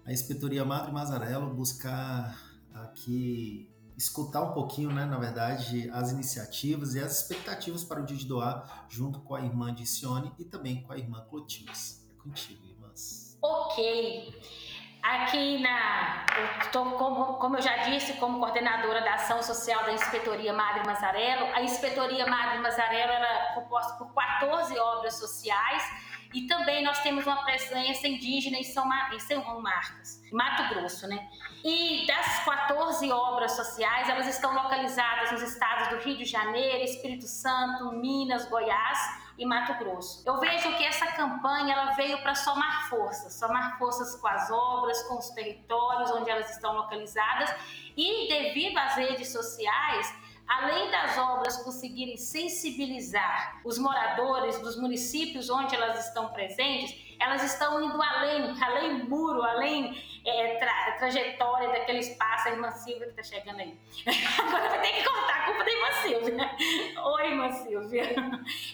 a 0.05 0.11
Inspetoria 0.11 0.63
Madre 0.63 0.91
Mazarello 0.91 1.53
buscar 1.53 2.37
aqui 2.73 3.73
escutar 3.97 4.43
um 4.43 4.53
pouquinho, 4.53 4.91
né, 4.93 5.05
na 5.05 5.17
verdade, 5.17 5.89
as 5.91 6.11
iniciativas 6.11 6.93
e 6.93 6.99
as 6.99 7.21
expectativas 7.21 7.83
para 7.83 7.99
o 7.99 8.05
dia 8.05 8.15
de 8.15 8.27
doar, 8.27 8.85
junto 8.87 9.19
com 9.21 9.33
a 9.33 9.41
irmã 9.41 9.73
Dicione 9.73 10.31
e 10.37 10.45
também 10.45 10.83
com 10.83 10.93
a 10.93 10.97
irmã 10.97 11.25
Clotilde. 11.27 11.71
É 11.71 12.21
contigo, 12.21 12.63
irmãs. 12.67 13.35
Ok. 13.41 14.39
Aqui 15.01 15.59
na. 15.59 16.25
Eu 16.37 16.59
estou, 16.59 16.91
como, 16.91 17.37
como 17.37 17.57
eu 17.57 17.61
já 17.61 17.77
disse, 17.89 18.13
como 18.13 18.39
coordenadora 18.39 19.01
da 19.01 19.15
ação 19.15 19.41
social 19.41 19.83
da 19.85 19.93
Inspetoria 19.93 20.53
Madre 20.53 20.85
Mazarello. 20.85 21.47
A 21.55 21.61
Inspetoria 21.63 22.27
Madre 22.27 22.59
Mazarello 22.59 23.11
era 23.11 23.55
composta 23.55 23.93
por 23.93 24.13
14 24.13 24.77
obras 24.77 25.15
sociais 25.15 26.06
e 26.33 26.47
também 26.47 26.83
nós 26.83 26.99
temos 26.99 27.25
uma 27.25 27.43
presença 27.43 28.07
indígena 28.07 28.57
em 28.57 28.63
São, 28.63 28.85
Mar... 28.85 29.13
em 29.13 29.19
São 29.19 29.61
Marcos, 29.61 30.21
Mato 30.31 30.73
Grosso, 30.73 31.07
né? 31.07 31.27
E 31.63 32.05
das 32.05 32.43
14 32.45 33.11
obras 33.11 33.53
sociais, 33.53 34.09
elas 34.09 34.27
estão 34.27 34.53
localizadas 34.53 35.31
nos 35.31 35.41
estados 35.41 35.89
do 35.89 35.97
Rio 35.97 36.17
de 36.17 36.25
Janeiro, 36.25 36.83
Espírito 36.83 37.25
Santo, 37.25 37.91
Minas, 37.93 38.47
Goiás 38.47 39.27
e 39.37 39.45
Mato 39.45 39.73
Grosso. 39.75 40.23
Eu 40.25 40.39
vejo 40.39 40.75
que 40.77 40.83
essa 40.83 41.05
campanha 41.13 41.73
ela 41.73 41.91
veio 41.91 42.21
para 42.21 42.33
somar 42.33 42.89
forças, 42.89 43.33
somar 43.33 43.77
forças 43.77 44.15
com 44.19 44.27
as 44.27 44.49
obras, 44.49 45.03
com 45.03 45.17
os 45.17 45.29
territórios 45.29 46.11
onde 46.11 46.29
elas 46.29 46.49
estão 46.49 46.73
localizadas 46.73 47.53
e 47.95 48.27
devido 48.27 48.77
às 48.77 48.95
redes 48.95 49.31
sociais, 49.31 50.13
além 50.47 50.89
das 50.89 51.17
obras 51.17 51.57
conseguirem 51.57 52.15
sensibilizar 52.15 53.59
os 53.65 53.77
moradores 53.77 54.57
dos 54.59 54.77
municípios 54.77 55.49
onde 55.49 55.75
elas 55.75 56.07
estão 56.07 56.29
presentes, 56.29 57.06
elas 57.19 57.43
estão 57.43 57.81
indo 57.83 58.01
além, 58.01 58.55
além 58.61 59.03
muro, 59.03 59.41
além 59.43 59.95
é, 60.25 60.57
tra 60.57 60.91
trajetória 60.97 61.69
daquele 61.69 61.99
espaço, 61.99 62.49
a 62.49 62.51
irmã 62.51 62.71
Silvia 62.71 63.11
que 63.11 63.19
está 63.19 63.23
chegando 63.23 63.59
aí. 63.59 63.79
Agora 64.39 64.69
vai 64.69 64.81
ter 64.81 64.93
que 64.93 65.03
cortar 65.03 65.41
a 65.41 65.45
culpa 65.45 65.63
da 65.63 65.71
irmã 65.71 65.91
Silvia. 66.01 66.51
Oi, 67.03 67.27
irmã 67.27 67.51
Silvia. 67.51 68.15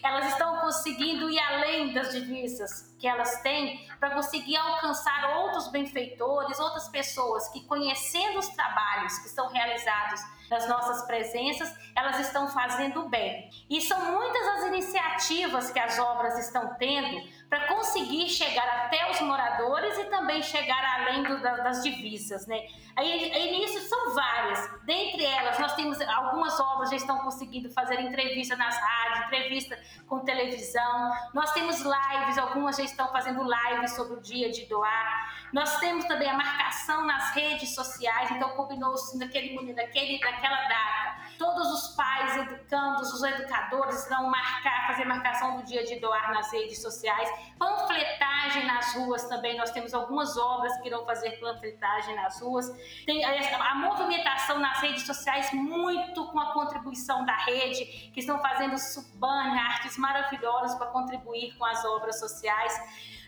Elas 0.04 0.28
estão 0.30 0.60
conseguindo 0.60 1.30
ir 1.30 1.40
além 1.40 1.94
das 1.94 2.12
divisas 2.12 2.94
que 3.00 3.08
elas 3.08 3.42
têm 3.42 3.86
para 4.00 4.12
conseguir 4.12 4.56
alcançar 4.56 5.38
outros 5.38 5.68
benfeitores, 5.70 6.60
outras 6.60 6.88
pessoas 6.90 7.50
que 7.50 7.66
conhecendo 7.68 8.40
os 8.40 8.48
trabalhos 8.50 9.18
que 9.20 9.30
são 9.30 9.50
realizados 9.50 10.22
nas 10.50 10.68
nossas 10.70 11.06
presenças, 11.06 11.74
elas 11.96 12.20
estão 12.20 12.48
fazendo 12.48 13.10
bem. 13.10 13.50
E 13.70 13.82
são 13.82 14.00
muitas 14.12 14.48
as 14.48 14.66
iniciativas 14.68 15.72
que 15.72 15.80
as 15.80 16.00
obras 16.00 16.38
estão 16.40 16.76
tendo 16.76 17.28
para 17.54 17.68
conseguir 17.68 18.28
chegar 18.30 18.68
até 18.68 19.12
os 19.12 19.22
moradores 19.22 19.96
e 20.00 20.06
também 20.06 20.42
chegar 20.42 20.84
além 21.02 21.22
do, 21.22 21.40
da, 21.40 21.58
das 21.58 21.84
divisas, 21.84 22.48
né? 22.48 22.66
Aí, 22.96 23.32
aí 23.32 23.52
nisso 23.52 23.80
são 23.88 24.16
várias. 24.16 24.82
Dentre 24.84 25.24
elas, 25.24 25.60
nós 25.60 25.76
temos 25.76 26.02
algumas 26.02 26.60
obras 26.60 26.90
já 26.90 26.96
estão 26.96 27.20
conseguindo 27.20 27.70
fazer 27.70 28.00
entrevista 28.00 28.56
nas 28.56 28.76
rádios, 28.76 29.28
entrevista 29.28 29.80
com 30.08 30.22
televisão. 30.22 31.12
Nós 31.32 31.52
temos 31.54 31.78
lives, 31.78 32.40
algumas 32.40 32.76
já 32.76 32.84
estão 32.84 33.08
fazendo 33.10 33.44
lives 33.44 33.96
sobre 33.96 34.16
o 34.16 34.20
dia 34.20 34.52
de 34.52 34.66
doar. 34.66 35.48
Nós 35.54 35.78
temos 35.78 36.06
também 36.06 36.32
a 36.32 36.34
marcação 36.34 37.06
nas 37.06 37.36
redes 37.36 37.76
sociais, 37.76 38.32
então 38.32 38.50
combinou-se 38.56 39.16
naquele, 39.20 39.74
naquele, 39.74 40.20
naquela 40.20 40.68
data. 40.68 41.03
Todos 41.38 41.68
os 41.72 41.96
pais, 41.96 42.38
educandos, 42.38 43.14
os 43.14 43.24
educadores 43.24 44.08
vão 44.10 44.30
marcar, 44.30 44.88
fazer 44.88 45.06
marcação 45.06 45.58
do 45.58 45.64
dia 45.64 45.84
de 45.84 46.00
doar 46.00 46.32
nas 46.34 46.52
redes 46.52 46.82
sociais 46.82 47.30
panfletagem 47.58 48.66
nas 48.66 48.94
ruas 48.96 49.24
também. 49.26 49.58
Nós 49.58 49.72
temos 49.72 49.94
algumas 49.94 50.38
obras 50.38 50.76
que 50.82 50.88
irão 50.88 51.06
fazer 51.06 51.32
panfletagem 51.40 52.16
nas 52.16 52.42
ruas. 52.42 52.70
Tem 53.06 53.24
a, 53.24 53.76
movimentação 53.76 54.60
nas 54.60 54.80
redes 54.80 55.06
sociais, 55.06 55.52
muito 55.54 56.26
com 56.32 56.40
a 56.40 56.54
contribuição 56.54 57.26
da 57.26 57.36
rede, 57.38 57.86
que 58.14 58.20
estão 58.20 58.40
fazendo 58.40 58.78
subbane, 58.78 59.58
artes 59.60 59.98
maravilhosas 59.98 60.76
para 60.78 60.88
contribuir 60.88 61.56
com 61.58 61.66
as 61.66 61.84
obras 61.86 62.20
sociais. 62.20 62.74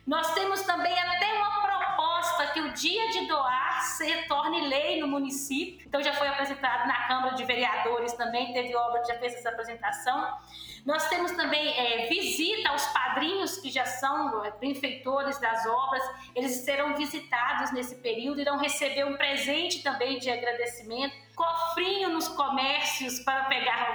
Nós 0.06 0.34
temos 0.36 0.62
também 0.62 0.94
até 0.94 1.34
uma 1.34 1.62
proposta 1.62 2.48
que 2.48 2.60
o 2.60 2.74
dia 2.74 3.10
de 3.10 3.26
doar 3.28 3.82
se 3.82 4.28
torne 4.28 4.68
lei 4.68 5.00
no 5.00 5.08
município. 5.08 5.86
Então 5.88 6.02
já 6.04 6.14
foi 6.14 6.28
apresentado 6.28 6.88
na 6.88 7.08
Câmara 7.08 7.36
de 7.36 7.44
Vereadores 7.44 8.14
também, 8.14 8.54
teve 8.54 8.76
obra 8.76 9.02
que 9.02 9.08
já 9.08 9.18
fez 9.18 9.34
essa 9.34 9.50
apresentação. 9.50 10.38
Nós 10.86 11.10
temos 11.10 11.32
também 11.32 11.74
é, 11.76 12.06
visita 12.08 12.70
aos 12.70 12.86
padrinhos 12.88 13.58
que 13.58 13.72
já 13.72 13.86
são 13.86 14.46
é, 14.46 14.52
benfeitores 14.52 15.40
das 15.40 15.66
obras, 15.66 16.04
eles 16.36 16.58
serão 16.58 16.96
visitados 16.96 17.72
nesse 17.72 17.96
período, 17.96 18.40
irão 18.40 18.58
receber 18.58 19.06
um 19.06 19.18
presente 19.18 19.82
também 19.82 20.20
de 20.20 20.30
agradecimento 20.30 21.25
cofrinho 21.36 22.10
nos 22.10 22.28
comércios 22.30 23.20
para 23.20 23.46
pegar 23.46 23.94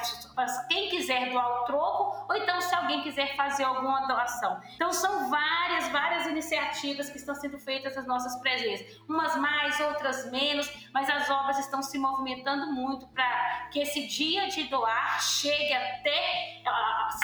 quem 0.68 0.88
quiser 0.88 1.30
doar 1.30 1.62
o 1.62 1.64
troco 1.64 2.26
ou 2.28 2.37
então 2.37 2.61
se 2.61 2.75
alguém 2.75 3.02
quiser 3.02 3.35
fazer 3.37 3.64
alguma 3.64 4.06
doação. 4.06 4.61
Então 4.75 4.92
são 4.92 5.28
várias, 5.28 5.88
várias 5.88 6.26
iniciativas 6.26 7.11
que 7.11 7.16
estão 7.16 7.35
sendo 7.35 7.59
feitas 7.59 7.97
nas 7.97 8.06
nossas 8.06 8.40
presenças, 8.40 9.00
umas 9.09 9.37
mais, 9.37 9.80
outras 9.80 10.30
menos, 10.30 10.70
mas 10.92 11.09
as 11.09 11.28
obras 11.28 11.59
estão 11.59 11.82
se 11.82 11.99
movimentando 11.99 12.73
muito 12.73 13.06
para 13.09 13.68
que 13.70 13.80
esse 13.80 14.06
dia 14.06 14.49
de 14.49 14.64
doar 14.64 15.20
chegue 15.23 15.73
até 15.73 16.61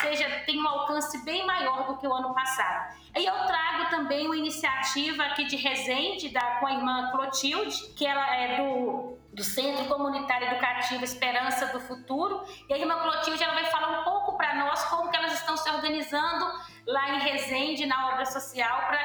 seja 0.01 0.29
tenha 0.45 0.63
um 0.63 0.69
alcance 0.69 1.25
bem 1.25 1.47
maior 1.47 1.87
do 1.87 1.99
que 1.99 2.07
o 2.07 2.13
ano 2.13 2.35
passado. 2.35 2.95
E 3.17 3.25
eu 3.25 3.47
trago 3.47 3.91
também 3.91 4.27
uma 4.27 4.37
iniciativa 4.37 5.25
aqui 5.25 5.45
de 5.45 5.57
Resende 5.57 6.29
da 6.29 6.57
com 6.61 6.67
a 6.67 6.73
irmã 6.73 7.11
Clotilde, 7.13 7.95
que 7.95 8.07
ela 8.07 8.35
é 8.35 8.57
do 8.57 9.17
do 9.37 9.45
Centro 9.45 9.85
Comunitário 9.85 10.49
Educativo 10.49 11.05
Esperança 11.05 11.67
do 11.67 11.79
Futuro. 11.79 12.43
E 12.71 12.73
a 12.73 12.79
irmã 12.79 12.99
Clotilde 12.99 13.43
ela 13.43 13.53
vai 13.53 13.67
falar 13.67 14.01
um 14.01 14.05
pouco 14.05 14.35
para 14.39 14.55
nós 14.55 14.83
como 14.85 15.11
que 15.11 15.17
elas 15.17 15.35
estão 15.35 15.55
se 15.59 15.69
organizando 15.69 16.47
lá 16.87 17.15
em 17.15 17.21
Resende, 17.21 17.85
na 17.85 18.15
obra 18.15 18.25
social, 18.25 18.79
para 18.87 18.99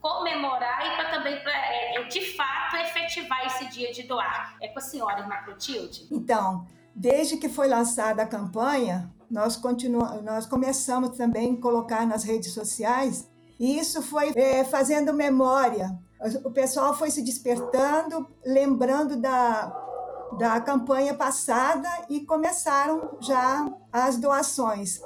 comemorar 0.00 0.86
e 0.86 0.96
para 0.96 1.10
também, 1.10 1.42
pra, 1.42 1.52
é, 1.52 1.96
é, 1.96 2.04
de 2.04 2.34
fato, 2.34 2.76
efetivar 2.76 3.44
esse 3.44 3.66
dia 3.66 3.92
de 3.92 4.04
doar. 4.04 4.56
É 4.62 4.68
com 4.68 4.78
a 4.78 4.82
senhora, 4.82 5.20
irmã 5.20 5.36
Clotilde? 5.44 6.08
Então, 6.10 6.66
desde 6.94 7.36
que 7.36 7.50
foi 7.50 7.68
lançada 7.68 8.22
a 8.22 8.26
campanha, 8.26 9.12
nós, 9.30 9.56
continuamos, 9.56 10.22
nós 10.24 10.46
começamos 10.46 11.10
também 11.18 11.54
a 11.54 11.60
colocar 11.60 12.06
nas 12.06 12.24
redes 12.24 12.54
sociais, 12.54 13.30
e 13.58 13.78
isso 13.78 14.02
foi 14.02 14.32
é, 14.34 14.64
fazendo 14.64 15.12
memória 15.12 15.98
o 16.44 16.50
pessoal 16.50 16.96
foi 16.96 17.10
se 17.10 17.22
despertando, 17.22 18.26
lembrando 18.44 19.16
da, 19.16 19.66
da 20.38 20.60
campanha 20.60 21.14
passada 21.14 21.88
e 22.08 22.20
começaram 22.20 23.16
já 23.20 23.70
as 23.92 24.16
doações. 24.16 25.00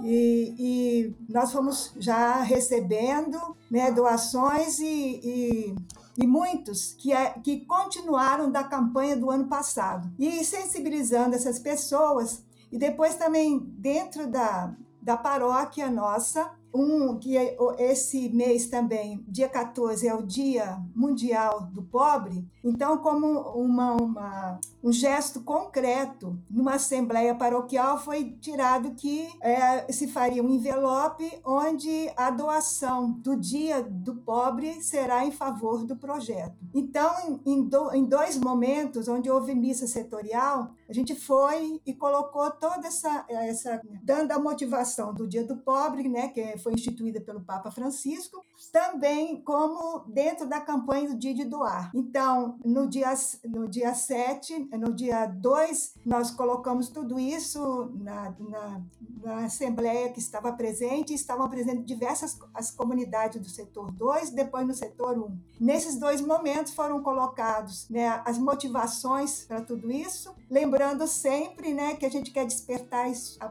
E, 0.00 0.54
e 0.58 1.16
nós 1.32 1.52
fomos 1.52 1.92
já 1.96 2.40
recebendo 2.42 3.38
né, 3.70 3.90
doações 3.90 4.78
e, 4.78 5.20
e, 5.22 5.76
e 6.16 6.26
muitos 6.26 6.94
que, 6.94 7.12
é, 7.12 7.30
que 7.30 7.64
continuaram 7.64 8.50
da 8.50 8.62
campanha 8.64 9.16
do 9.16 9.30
ano 9.30 9.48
passado. 9.48 10.10
E 10.18 10.44
sensibilizando 10.44 11.34
essas 11.34 11.58
pessoas, 11.58 12.44
e 12.70 12.78
depois 12.78 13.16
também 13.16 13.58
dentro 13.58 14.28
da, 14.28 14.72
da 15.00 15.16
paróquia 15.16 15.90
nossa, 15.90 16.48
um 16.74 17.18
que 17.18 17.36
é 17.36 17.56
esse 17.78 18.28
mês 18.28 18.66
também, 18.66 19.24
dia 19.26 19.48
14, 19.48 20.06
é 20.06 20.14
o 20.14 20.22
Dia 20.22 20.78
Mundial 20.94 21.68
do 21.72 21.82
Pobre. 21.82 22.46
Então, 22.62 22.98
como 22.98 23.26
uma, 23.26 23.94
uma 23.94 24.60
um 24.82 24.92
gesto 24.92 25.40
concreto, 25.40 26.38
numa 26.48 26.74
assembleia 26.74 27.34
paroquial 27.34 27.98
foi 27.98 28.32
tirado 28.40 28.92
que 28.92 29.28
é, 29.40 29.90
se 29.90 30.06
faria 30.06 30.42
um 30.42 30.50
envelope 30.50 31.28
onde 31.44 32.10
a 32.16 32.30
doação 32.30 33.10
do 33.10 33.36
Dia 33.36 33.82
do 33.82 34.14
Pobre 34.14 34.82
será 34.82 35.24
em 35.24 35.32
favor 35.32 35.84
do 35.84 35.96
projeto. 35.96 36.56
Então, 36.72 37.40
em, 37.44 37.62
do, 37.64 37.92
em 37.92 38.04
dois 38.04 38.38
momentos 38.38 39.08
onde 39.08 39.30
houve 39.30 39.54
missa 39.54 39.86
setorial, 39.86 40.72
a 40.88 40.92
gente 40.94 41.14
foi 41.14 41.80
e 41.84 41.92
colocou 41.92 42.50
toda 42.50 42.88
essa, 42.88 43.26
essa 43.28 43.80
dando 44.02 44.32
a 44.32 44.38
motivação 44.38 45.12
do 45.12 45.28
Dia 45.28 45.44
do 45.44 45.56
Pobre, 45.58 46.08
né, 46.08 46.28
que 46.28 46.56
foi 46.58 46.72
instituída 46.72 47.20
pelo 47.20 47.42
Papa 47.42 47.70
Francisco, 47.70 48.42
também 48.72 49.42
como 49.42 50.00
dentro 50.08 50.48
da 50.48 50.60
campanha 50.60 51.10
do 51.10 51.18
Dia 51.18 51.34
de 51.34 51.44
Doar. 51.44 51.90
Então, 51.94 52.58
no 52.64 52.88
dia, 52.88 53.12
no 53.44 53.68
dia 53.68 53.94
7, 53.94 54.70
no 54.78 54.94
dia 54.94 55.26
2, 55.26 55.94
nós 56.06 56.30
colocamos 56.30 56.88
tudo 56.88 57.20
isso 57.20 57.92
na, 57.94 58.34
na, 58.38 58.82
na 59.22 59.36
Assembleia 59.44 60.10
que 60.10 60.18
estava 60.18 60.52
presente, 60.52 61.12
estavam 61.12 61.48
presentes 61.50 61.84
diversas 61.84 62.38
as 62.54 62.70
comunidades 62.70 63.40
do 63.40 63.48
setor 63.48 63.92
2, 63.92 64.30
depois 64.30 64.66
no 64.66 64.74
setor 64.74 65.18
1. 65.18 65.22
Um. 65.22 65.38
Nesses 65.60 65.98
dois 65.98 66.20
momentos 66.20 66.72
foram 66.72 67.02
colocados 67.02 67.88
né, 67.90 68.22
as 68.24 68.38
motivações 68.38 69.44
para 69.44 69.60
tudo 69.60 69.90
isso, 69.90 70.34
lembrando 70.50 70.77
sempre 71.06 71.72
né, 71.72 71.94
que 71.94 72.06
a 72.06 72.10
gente 72.10 72.30
quer 72.30 72.44
despertar 72.44 73.06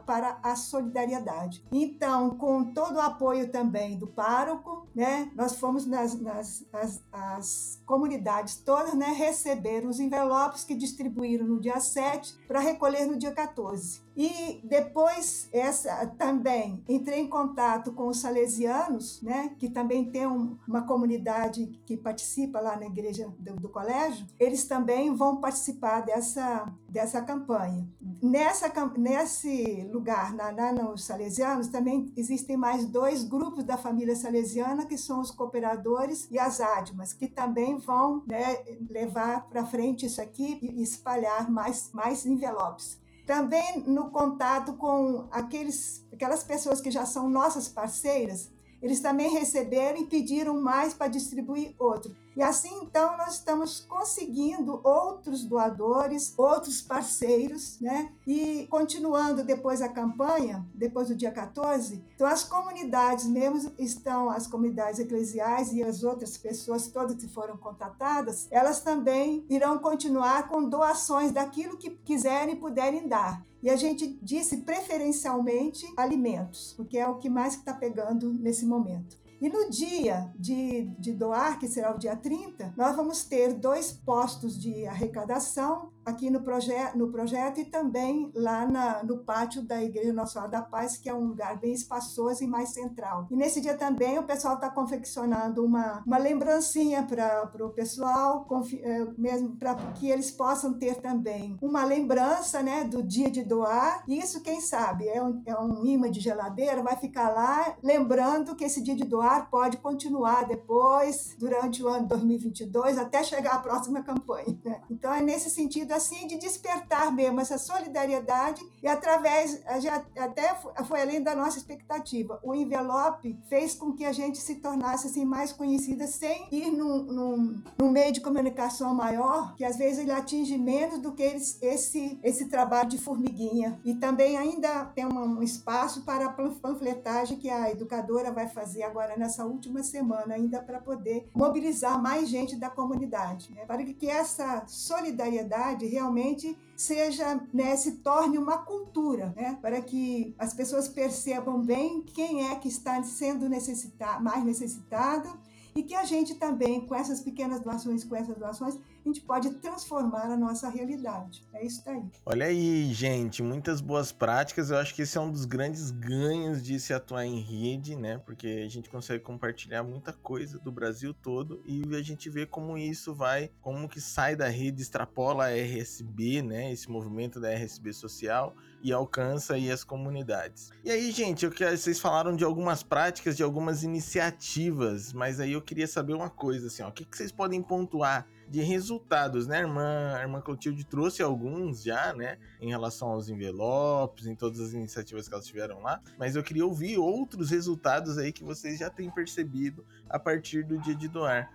para 0.06 0.38
a 0.42 0.54
solidariedade. 0.56 1.64
Então, 1.72 2.30
com 2.30 2.72
todo 2.72 2.96
o 2.96 3.00
apoio 3.00 3.50
também 3.50 3.98
do 3.98 4.06
pároco, 4.06 4.86
né, 4.94 5.30
nós 5.34 5.58
fomos 5.58 5.86
nas, 5.86 6.20
nas 6.20 6.66
as, 6.72 7.02
as 7.12 7.82
comunidades 7.86 8.56
todas 8.56 8.94
né, 8.94 9.12
receber 9.12 9.86
os 9.86 10.00
envelopes 10.00 10.64
que 10.64 10.74
distribuíram 10.74 11.46
no 11.46 11.60
dia 11.60 11.80
7 11.80 12.36
para 12.46 12.60
recolher 12.60 13.06
no 13.06 13.16
dia 13.16 13.32
14. 13.32 14.02
E 14.18 14.60
depois 14.64 15.48
essa 15.52 16.04
também 16.18 16.82
entrei 16.88 17.20
em 17.20 17.28
contato 17.28 17.92
com 17.92 18.08
os 18.08 18.20
salesianos, 18.20 19.22
né, 19.22 19.54
que 19.60 19.70
também 19.70 20.10
tem 20.10 20.26
um, 20.26 20.58
uma 20.66 20.82
comunidade 20.82 21.80
que 21.86 21.96
participa 21.96 22.58
lá 22.58 22.76
na 22.76 22.86
igreja 22.86 23.32
do, 23.38 23.54
do, 23.54 23.68
colégio. 23.68 24.26
Eles 24.36 24.66
também 24.66 25.14
vão 25.14 25.36
participar 25.36 26.00
dessa 26.00 26.68
dessa 26.88 27.22
campanha. 27.22 27.88
Nessa 28.20 28.72
nesse 28.96 29.88
lugar, 29.92 30.34
na, 30.34 30.50
na 30.50 30.72
nos 30.72 31.04
salesianos, 31.04 31.68
também 31.68 32.12
existem 32.16 32.56
mais 32.56 32.86
dois 32.86 33.22
grupos 33.22 33.62
da 33.62 33.76
família 33.76 34.16
salesiana 34.16 34.84
que 34.84 34.98
são 34.98 35.20
os 35.20 35.30
cooperadores 35.30 36.26
e 36.28 36.40
as 36.40 36.60
ádmas, 36.60 37.12
que 37.12 37.28
também 37.28 37.76
vão 37.76 38.24
né, 38.26 38.64
levar 38.90 39.48
para 39.48 39.64
frente 39.64 40.06
isso 40.06 40.20
aqui 40.20 40.58
e 40.60 40.82
espalhar 40.82 41.48
mais 41.48 41.92
mais 41.92 42.26
envelopes. 42.26 42.98
Também 43.28 43.82
no 43.86 44.10
contato 44.10 44.72
com 44.72 45.28
aqueles, 45.30 46.02
aquelas 46.10 46.42
pessoas 46.42 46.80
que 46.80 46.90
já 46.90 47.04
são 47.04 47.28
nossas 47.28 47.68
parceiras, 47.68 48.50
eles 48.80 49.00
também 49.00 49.30
receberam 49.30 49.98
e 49.98 50.06
pediram 50.06 50.58
mais 50.58 50.94
para 50.94 51.08
distribuir 51.08 51.74
outro. 51.78 52.16
E 52.36 52.42
assim, 52.42 52.80
então, 52.82 53.16
nós 53.16 53.34
estamos 53.34 53.80
conseguindo 53.80 54.80
outros 54.84 55.44
doadores, 55.44 56.34
outros 56.36 56.80
parceiros, 56.80 57.80
né? 57.80 58.12
E 58.26 58.66
continuando 58.70 59.42
depois 59.42 59.82
a 59.82 59.88
campanha, 59.88 60.64
depois 60.74 61.08
do 61.08 61.16
dia 61.16 61.32
14, 61.32 62.02
então 62.14 62.26
as 62.26 62.44
comunidades 62.44 63.26
mesmo 63.26 63.72
estão, 63.78 64.30
as 64.30 64.46
comunidades 64.46 65.00
eclesiais 65.00 65.72
e 65.72 65.82
as 65.82 66.02
outras 66.02 66.36
pessoas 66.36 66.88
todas 66.88 67.16
que 67.16 67.28
foram 67.28 67.56
contatadas, 67.56 68.46
elas 68.50 68.80
também 68.80 69.44
irão 69.48 69.78
continuar 69.78 70.48
com 70.48 70.68
doações 70.68 71.32
daquilo 71.32 71.76
que 71.76 71.90
quiserem 71.90 72.54
e 72.54 72.58
puderem 72.58 73.08
dar. 73.08 73.44
E 73.62 73.68
a 73.68 73.76
gente 73.76 74.18
disse 74.22 74.58
preferencialmente 74.58 75.84
alimentos, 75.96 76.74
porque 76.76 76.96
é 76.96 77.08
o 77.08 77.16
que 77.16 77.28
mais 77.28 77.54
está 77.54 77.74
pegando 77.74 78.32
nesse 78.32 78.64
momento. 78.64 79.18
E 79.40 79.48
no 79.48 79.70
dia 79.70 80.32
de, 80.36 80.86
de 80.98 81.12
doar, 81.12 81.58
que 81.58 81.68
será 81.68 81.94
o 81.94 81.98
dia 81.98 82.16
30, 82.16 82.74
nós 82.76 82.96
vamos 82.96 83.22
ter 83.22 83.54
dois 83.54 83.92
postos 83.92 84.60
de 84.60 84.86
arrecadação 84.86 85.92
aqui 86.08 86.30
no, 86.30 86.40
proje 86.40 86.72
no 86.94 87.10
projeto 87.10 87.60
e 87.60 87.64
também 87.64 88.30
lá 88.34 88.66
na, 88.66 89.02
no 89.02 89.18
pátio 89.18 89.62
da 89.62 89.82
Igreja 89.82 90.12
Nossa 90.12 90.32
Senhora 90.34 90.50
da 90.50 90.62
Paz, 90.62 90.96
que 90.96 91.08
é 91.08 91.14
um 91.14 91.26
lugar 91.26 91.58
bem 91.58 91.72
espaçoso 91.72 92.42
e 92.42 92.46
mais 92.46 92.70
central. 92.70 93.26
E 93.30 93.36
nesse 93.36 93.60
dia 93.60 93.76
também 93.76 94.18
o 94.18 94.24
pessoal 94.24 94.54
está 94.54 94.70
confeccionando 94.70 95.64
uma, 95.64 96.02
uma 96.06 96.18
lembrancinha 96.18 97.02
para 97.02 97.50
o 97.60 97.70
pessoal, 97.70 98.46
é, 98.82 99.06
mesmo 99.16 99.56
para 99.56 99.74
que 99.94 100.10
eles 100.10 100.30
possam 100.30 100.74
ter 100.74 100.96
também 100.96 101.56
uma 101.60 101.84
lembrança 101.84 102.62
né, 102.62 102.84
do 102.84 103.02
dia 103.02 103.30
de 103.30 103.42
doar. 103.42 104.04
E 104.06 104.18
isso, 104.18 104.42
quem 104.42 104.60
sabe, 104.60 105.08
é 105.08 105.22
um, 105.22 105.42
é 105.46 105.58
um 105.58 105.84
imã 105.84 106.10
de 106.10 106.20
geladeira, 106.20 106.82
vai 106.82 106.96
ficar 106.96 107.30
lá 107.30 107.76
lembrando 107.82 108.54
que 108.54 108.64
esse 108.64 108.82
dia 108.82 108.94
de 108.94 109.04
doar 109.04 109.50
pode 109.50 109.76
continuar 109.78 110.46
depois, 110.46 111.34
durante 111.38 111.82
o 111.82 111.88
ano 111.88 112.06
2022, 112.06 112.98
até 112.98 113.22
chegar 113.22 113.54
a 113.54 113.58
próxima 113.58 114.02
campanha. 114.02 114.58
Né? 114.64 114.80
Então, 114.90 115.12
é 115.12 115.20
nesse 115.20 115.50
sentido 115.50 115.92
assim 115.98 116.26
de 116.26 116.38
despertar 116.38 117.12
mesmo 117.12 117.40
essa 117.40 117.58
solidariedade 117.58 118.62
e 118.82 118.86
através 118.88 119.60
já 119.80 120.04
até 120.16 120.54
foi 120.86 121.02
além 121.02 121.22
da 121.22 121.34
nossa 121.34 121.58
expectativa. 121.58 122.40
O 122.42 122.54
envelope 122.54 123.38
fez 123.48 123.74
com 123.74 123.92
que 123.92 124.04
a 124.04 124.12
gente 124.12 124.38
se 124.38 124.56
tornasse 124.56 125.08
assim 125.08 125.24
mais 125.24 125.52
conhecida 125.52 126.06
sem 126.06 126.48
ir 126.50 126.70
num, 126.70 127.02
num, 127.02 127.62
num 127.78 127.90
meio 127.90 128.12
de 128.12 128.20
comunicação 128.20 128.94
maior, 128.94 129.54
que 129.56 129.64
às 129.64 129.76
vezes 129.76 129.98
ele 129.98 130.12
atinge 130.12 130.56
menos 130.56 130.98
do 130.98 131.12
que 131.12 131.22
eles, 131.22 131.58
esse 131.60 132.18
esse 132.22 132.46
trabalho 132.46 132.88
de 132.88 132.98
formiguinha. 132.98 133.80
E 133.84 133.94
também 133.94 134.36
ainda 134.36 134.86
tem 134.86 135.04
uma, 135.04 135.22
um 135.22 135.42
espaço 135.42 136.04
para 136.04 136.26
a 136.26 136.32
panfletagem 136.32 137.38
que 137.38 137.50
a 137.50 137.70
educadora 137.70 138.32
vai 138.32 138.48
fazer 138.48 138.82
agora 138.82 139.16
nessa 139.16 139.44
última 139.44 139.82
semana 139.82 140.34
ainda 140.34 140.62
para 140.62 140.80
poder 140.80 141.28
mobilizar 141.34 142.00
mais 142.00 142.28
gente 142.28 142.56
da 142.56 142.70
comunidade, 142.70 143.52
né? 143.52 143.64
para 143.66 143.84
que 143.84 144.08
essa 144.08 144.64
solidariedade 144.66 145.87
realmente 145.88 146.56
seja, 146.76 147.40
né, 147.52 147.76
se 147.76 147.96
torne 147.96 148.38
uma 148.38 148.58
cultura, 148.58 149.32
né, 149.36 149.58
para 149.60 149.80
que 149.80 150.34
as 150.38 150.54
pessoas 150.54 150.88
percebam 150.88 151.60
bem 151.60 152.02
quem 152.02 152.48
é 152.48 152.56
que 152.56 152.68
está 152.68 153.02
sendo 153.02 153.48
necessitado, 153.48 154.22
mais 154.22 154.44
necessitado 154.44 155.28
e 155.74 155.82
que 155.82 155.94
a 155.94 156.04
gente 156.04 156.34
também, 156.34 156.86
com 156.86 156.94
essas 156.94 157.20
pequenas 157.20 157.60
doações, 157.60 158.04
com 158.04 158.16
essas 158.16 158.36
doações, 158.36 158.78
a 159.08 159.10
gente 159.10 159.20
pode 159.22 159.50
transformar 159.54 160.30
a 160.30 160.36
nossa 160.36 160.68
realidade. 160.68 161.42
É 161.54 161.64
isso 161.64 161.82
aí. 161.88 162.02
Olha 162.26 162.46
aí, 162.46 162.92
gente, 162.92 163.42
muitas 163.42 163.80
boas 163.80 164.12
práticas. 164.12 164.70
Eu 164.70 164.76
acho 164.76 164.94
que 164.94 165.02
esse 165.02 165.16
é 165.16 165.20
um 165.20 165.30
dos 165.30 165.46
grandes 165.46 165.90
ganhos 165.90 166.62
de 166.62 166.78
se 166.78 166.92
atuar 166.92 167.24
em 167.24 167.40
rede, 167.40 167.96
né? 167.96 168.18
Porque 168.18 168.62
a 168.66 168.68
gente 168.68 168.90
consegue 168.90 169.24
compartilhar 169.24 169.82
muita 169.82 170.12
coisa 170.12 170.58
do 170.58 170.70
Brasil 170.70 171.14
todo 171.14 171.62
e 171.64 171.96
a 171.96 172.02
gente 172.02 172.28
vê 172.28 172.44
como 172.44 172.76
isso 172.76 173.14
vai, 173.14 173.50
como 173.62 173.88
que 173.88 174.00
sai 174.00 174.36
da 174.36 174.48
rede, 174.48 174.82
extrapola 174.82 175.46
a 175.46 175.56
RSB, 175.56 176.42
né? 176.42 176.70
Esse 176.70 176.90
movimento 176.90 177.40
da 177.40 177.50
RSB 177.50 177.92
social 177.94 178.54
e 178.82 178.92
alcança 178.92 179.54
aí 179.54 179.70
as 179.70 179.82
comunidades. 179.82 180.70
E 180.84 180.90
aí, 180.90 181.10
gente, 181.10 181.44
eu 181.44 181.50
quero, 181.50 181.76
vocês 181.76 181.98
falaram 181.98 182.36
de 182.36 182.44
algumas 182.44 182.82
práticas, 182.82 183.36
de 183.36 183.42
algumas 183.42 183.82
iniciativas, 183.82 185.12
mas 185.12 185.40
aí 185.40 185.52
eu 185.52 185.62
queria 185.62 185.86
saber 185.86 186.12
uma 186.12 186.30
coisa, 186.30 186.66
assim, 186.66 186.82
ó, 186.82 186.88
o 186.88 186.92
que, 186.92 187.04
que 187.04 187.16
vocês 187.16 187.32
podem 187.32 187.62
pontuar 187.62 188.26
de 188.48 188.60
resultados, 188.62 189.46
né? 189.46 189.58
A 189.58 189.60
irmã, 189.60 190.14
a 190.16 190.22
irmã 190.22 190.40
Clotilde 190.40 190.84
trouxe 190.84 191.22
alguns 191.22 191.82
já, 191.82 192.12
né? 192.14 192.38
Em 192.60 192.68
relação 192.68 193.08
aos 193.10 193.28
envelopes, 193.28 194.26
em 194.26 194.34
todas 194.34 194.60
as 194.60 194.72
iniciativas 194.72 195.28
que 195.28 195.34
elas 195.34 195.46
tiveram 195.46 195.80
lá. 195.80 196.00
Mas 196.18 196.34
eu 196.34 196.42
queria 196.42 196.64
ouvir 196.64 196.98
outros 196.98 197.50
resultados 197.50 198.18
aí 198.18 198.32
que 198.32 198.42
vocês 198.42 198.78
já 198.78 198.90
têm 198.90 199.10
percebido 199.10 199.84
a 200.08 200.18
partir 200.18 200.64
do 200.64 200.78
dia 200.78 200.94
de 200.94 201.08
doar. 201.08 201.50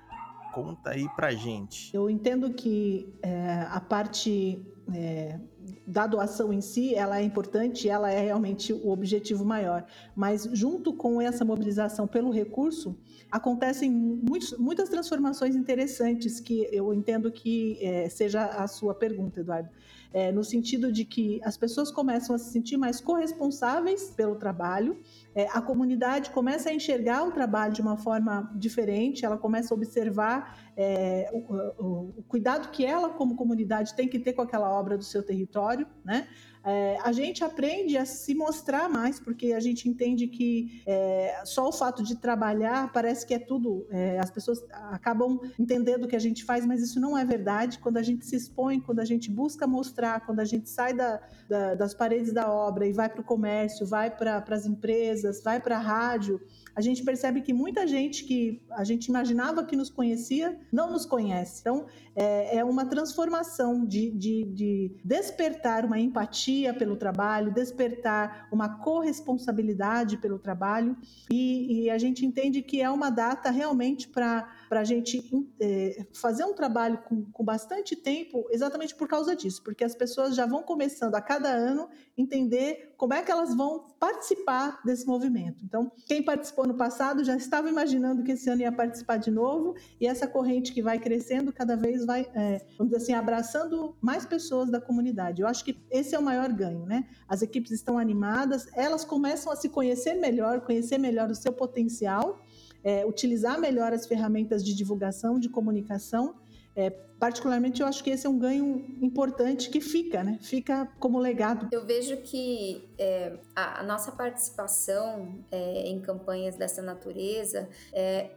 Conta 0.53 0.91
aí 0.91 1.09
pra 1.15 1.31
gente. 1.31 1.95
Eu 1.95 2.09
entendo 2.09 2.53
que 2.53 3.11
é, 3.23 3.67
a 3.71 3.79
parte 3.79 4.63
é, 4.93 5.39
da 5.85 6.07
doação 6.07 6.51
em 6.51 6.61
si, 6.61 6.95
ela 6.95 7.19
é 7.19 7.23
importante, 7.23 7.89
ela 7.89 8.11
é 8.11 8.21
realmente 8.21 8.73
o 8.73 8.89
objetivo 8.89 9.43
maior. 9.45 9.85
Mas 10.15 10.47
junto 10.51 10.93
com 10.93 11.21
essa 11.21 11.43
mobilização 11.43 12.07
pelo 12.07 12.31
recurso, 12.31 12.95
acontecem 13.31 13.89
muitos, 13.89 14.57
muitas 14.57 14.89
transformações 14.89 15.55
interessantes 15.55 16.39
que 16.39 16.67
eu 16.71 16.93
entendo 16.93 17.31
que 17.31 17.77
é, 17.81 18.07
seja 18.07 18.45
a 18.45 18.67
sua 18.67 18.93
pergunta, 18.93 19.39
Eduardo. 19.39 19.69
É, 20.13 20.31
no 20.31 20.43
sentido 20.43 20.91
de 20.91 21.03
que 21.03 21.41
as 21.43 21.57
pessoas 21.57 21.89
começam 21.89 22.35
a 22.35 22.37
se 22.37 22.51
sentir 22.51 22.77
mais 22.77 23.01
corresponsáveis 23.01 24.11
pelo 24.11 24.35
trabalho, 24.35 24.95
é, 25.35 25.47
a 25.51 25.61
comunidade 25.61 26.29
começa 26.29 26.69
a 26.69 26.73
enxergar 26.73 27.23
o 27.23 27.31
trabalho 27.31 27.73
de 27.73 27.81
uma 27.81 27.97
forma 27.97 28.51
diferente, 28.55 29.25
ela 29.25 29.37
começa 29.37 29.73
a 29.73 29.77
observar 29.77 30.57
é, 30.77 31.29
o, 31.33 31.53
o, 31.83 32.13
o, 32.19 32.23
cuidado 32.23 32.69
que 32.69 32.85
ela, 32.85 33.09
como 33.09 33.35
comunidade, 33.35 33.95
tem 33.95 34.07
que 34.07 34.19
ter 34.19 34.33
com 34.33 34.41
aquela 34.41 34.69
obra 34.69 34.97
do 34.97 35.03
seu 35.03 35.23
território, 35.23 35.87
né? 36.05 36.27
É, 36.65 36.97
a 37.03 37.11
gente 37.11 37.43
aprende 37.43 37.97
a 37.97 38.05
se 38.05 38.33
mostrar 38.33 38.89
mais, 38.89 39.19
porque 39.19 39.51
a 39.51 39.59
gente 39.59 39.89
entende 39.89 40.27
que 40.27 40.81
é, 40.85 41.41
só 41.45 41.67
o 41.67 41.71
fato 41.73 42.01
de 42.01 42.15
trabalhar 42.15 42.91
parece 42.93 43.25
que 43.25 43.33
é 43.33 43.39
tudo. 43.39 43.85
É, 43.89 44.17
as 44.19 44.31
pessoas 44.31 44.63
acabam 44.71 45.39
entendendo 45.59 46.05
o 46.05 46.07
que 46.07 46.15
a 46.15 46.19
gente 46.19 46.45
faz, 46.45 46.65
mas 46.65 46.81
isso 46.81 46.99
não 46.99 47.17
é 47.17 47.25
verdade. 47.25 47.79
Quando 47.79 47.97
a 47.97 48.03
gente 48.03 48.25
se 48.25 48.35
expõe, 48.35 48.79
quando 48.79 48.99
a 48.99 49.05
gente 49.05 49.29
busca 49.29 49.67
mostrar, 49.67 50.25
quando 50.25 50.39
a 50.39 50.45
gente 50.45 50.69
sai 50.69 50.93
da, 50.93 51.19
da, 51.49 51.75
das 51.75 51.93
paredes 51.93 52.31
da 52.31 52.49
obra 52.49 52.87
e 52.87 52.93
vai 52.93 53.09
para 53.09 53.21
o 53.21 53.25
comércio, 53.25 53.85
vai 53.85 54.09
para 54.09 54.43
as 54.49 54.65
empresas, 54.65 55.43
vai 55.43 55.59
para 55.59 55.77
a 55.77 55.81
rádio 55.81 56.39
a 56.75 56.81
gente 56.81 57.03
percebe 57.03 57.41
que 57.41 57.53
muita 57.53 57.87
gente 57.87 58.23
que 58.23 58.61
a 58.71 58.83
gente 58.83 59.05
imaginava 59.05 59.63
que 59.63 59.75
nos 59.75 59.89
conhecia 59.89 60.57
não 60.71 60.91
nos 60.91 61.05
conhece. 61.05 61.61
Então, 61.61 61.85
é, 62.15 62.57
é 62.57 62.63
uma 62.63 62.85
transformação 62.85 63.85
de, 63.85 64.11
de, 64.11 64.43
de, 64.45 64.91
despertar 65.03 65.85
uma 65.85 65.99
empatia 65.99 66.73
pelo 66.73 66.95
trabalho, 66.95 67.53
despertar 67.53 68.47
uma 68.51 68.79
corresponsabilidade 68.79 70.17
pelo 70.17 70.39
trabalho, 70.39 70.95
e, 71.31 71.83
e 71.83 71.89
a 71.89 71.97
gente 71.97 72.25
entende 72.25 72.61
que 72.61 72.81
é 72.81 72.89
uma 72.89 73.09
data 73.09 73.49
realmente 73.49 74.07
para 74.07 74.47
a 74.79 74.83
gente 74.83 75.23
é, 75.59 76.05
fazer 76.13 76.45
um 76.45 76.53
trabalho 76.53 76.99
com, 76.99 77.25
com 77.31 77.43
bastante 77.43 77.95
tempo, 77.95 78.47
exatamente 78.51 78.95
por 78.95 79.07
causa 79.07 79.35
disso, 79.35 79.61
porque 79.63 79.83
as 79.83 79.95
pessoas 79.95 80.35
já 80.35 80.45
vão 80.45 80.63
começando 80.63 81.15
a 81.15 81.21
cada 81.21 81.49
ano 81.49 81.89
entender 82.17 82.93
como 82.97 83.13
é 83.13 83.21
que 83.21 83.31
elas 83.31 83.55
vão 83.55 83.87
participar 83.99 84.81
desse 84.85 85.05
movimento. 85.05 85.63
Então, 85.63 85.91
quem 86.05 86.23
participou 86.23 86.65
no 86.65 86.75
passado 86.75 87.23
já 87.23 87.35
estava 87.35 87.69
imaginando 87.69 88.23
que 88.23 88.31
esse 88.31 88.49
ano 88.49 88.61
ia 88.61 88.71
participar 88.71 89.17
de 89.17 89.31
novo, 89.31 89.75
e 89.99 90.07
essa 90.07 90.27
corrente 90.27 90.73
que 90.73 90.81
vai 90.81 90.99
crescendo 90.99 91.51
cada 91.51 91.75
vez 91.75 92.05
vai, 92.05 92.29
é, 92.33 92.65
vamos 92.77 92.93
dizer 92.93 93.03
assim, 93.03 93.13
abraçando 93.13 93.95
mais 94.01 94.25
pessoas 94.25 94.69
da 94.69 94.79
comunidade. 94.79 95.41
Eu 95.41 95.47
acho 95.47 95.65
que 95.65 95.83
esse 95.91 96.15
é 96.15 96.19
o 96.19 96.23
maior 96.23 96.51
ganho, 96.51 96.85
né? 96.85 97.07
As 97.27 97.41
equipes 97.41 97.71
estão 97.71 97.97
animadas, 97.97 98.67
elas 98.73 99.03
começam 99.03 99.51
a 99.51 99.55
se 99.55 99.69
conhecer 99.69 100.13
melhor, 100.13 100.61
conhecer 100.61 100.97
melhor 100.97 101.29
o 101.29 101.35
seu 101.35 101.51
potencial, 101.51 102.39
é, 102.83 103.05
utilizar 103.05 103.59
melhor 103.59 103.93
as 103.93 104.05
ferramentas 104.05 104.63
de 104.63 104.73
divulgação, 104.73 105.39
de 105.39 105.49
comunicação 105.49 106.35
é, 106.75 106.89
particularmente, 107.23 107.81
eu 107.81 107.87
acho 107.87 108.03
que 108.03 108.09
esse 108.09 108.27
é 108.27 108.29
um 108.29 108.37
ganho 108.37 108.85
importante 109.01 109.69
que 109.69 109.79
fica, 109.79 110.21
né? 110.21 110.37
Fica 110.41 110.91
como 110.99 111.17
legado. 111.17 111.69
Eu 111.71 111.85
vejo 111.85 112.17
que 112.17 112.83
é, 112.97 113.37
a, 113.55 113.79
a, 113.79 113.83
nossa 113.83 114.11
participação 114.11 115.39
é, 115.49 115.87
em 115.87 116.01
campanhas 116.01 116.57
dessa 116.57 116.81
natureza 116.81 117.69
é, 117.93 118.31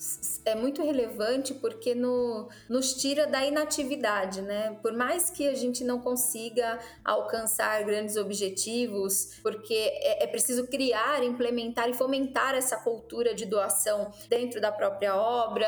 é 0.44 0.55
muito 0.55 0.85
relevante 0.85 1.53
porque 1.53 1.96
no, 1.96 2.49
nos 2.68 2.94
tira 2.94 3.27
da 3.27 3.44
inatividade, 3.44 4.40
né? 4.40 4.79
Por 4.81 4.92
mais 4.92 5.31
que 5.31 5.49
a 5.49 5.55
gente 5.57 5.83
não 5.83 5.99
consiga 5.99 6.79
alcançar 7.05 7.83
grandes 7.83 8.16
objetivos, 8.16 9.40
porque 9.42 9.75
é, 9.75 10.22
é 10.22 10.27
preciso 10.29 10.68
criar, 10.68 11.25
implementar 11.25 11.90
e 11.90 11.92
fomentar 11.92 12.55
essa 12.55 12.77
cultura 12.77 13.35
de 13.35 13.46
doação 13.46 14.12
dentro 14.29 14.61
da 14.61 14.70
própria 14.70 15.16
obra, 15.16 15.66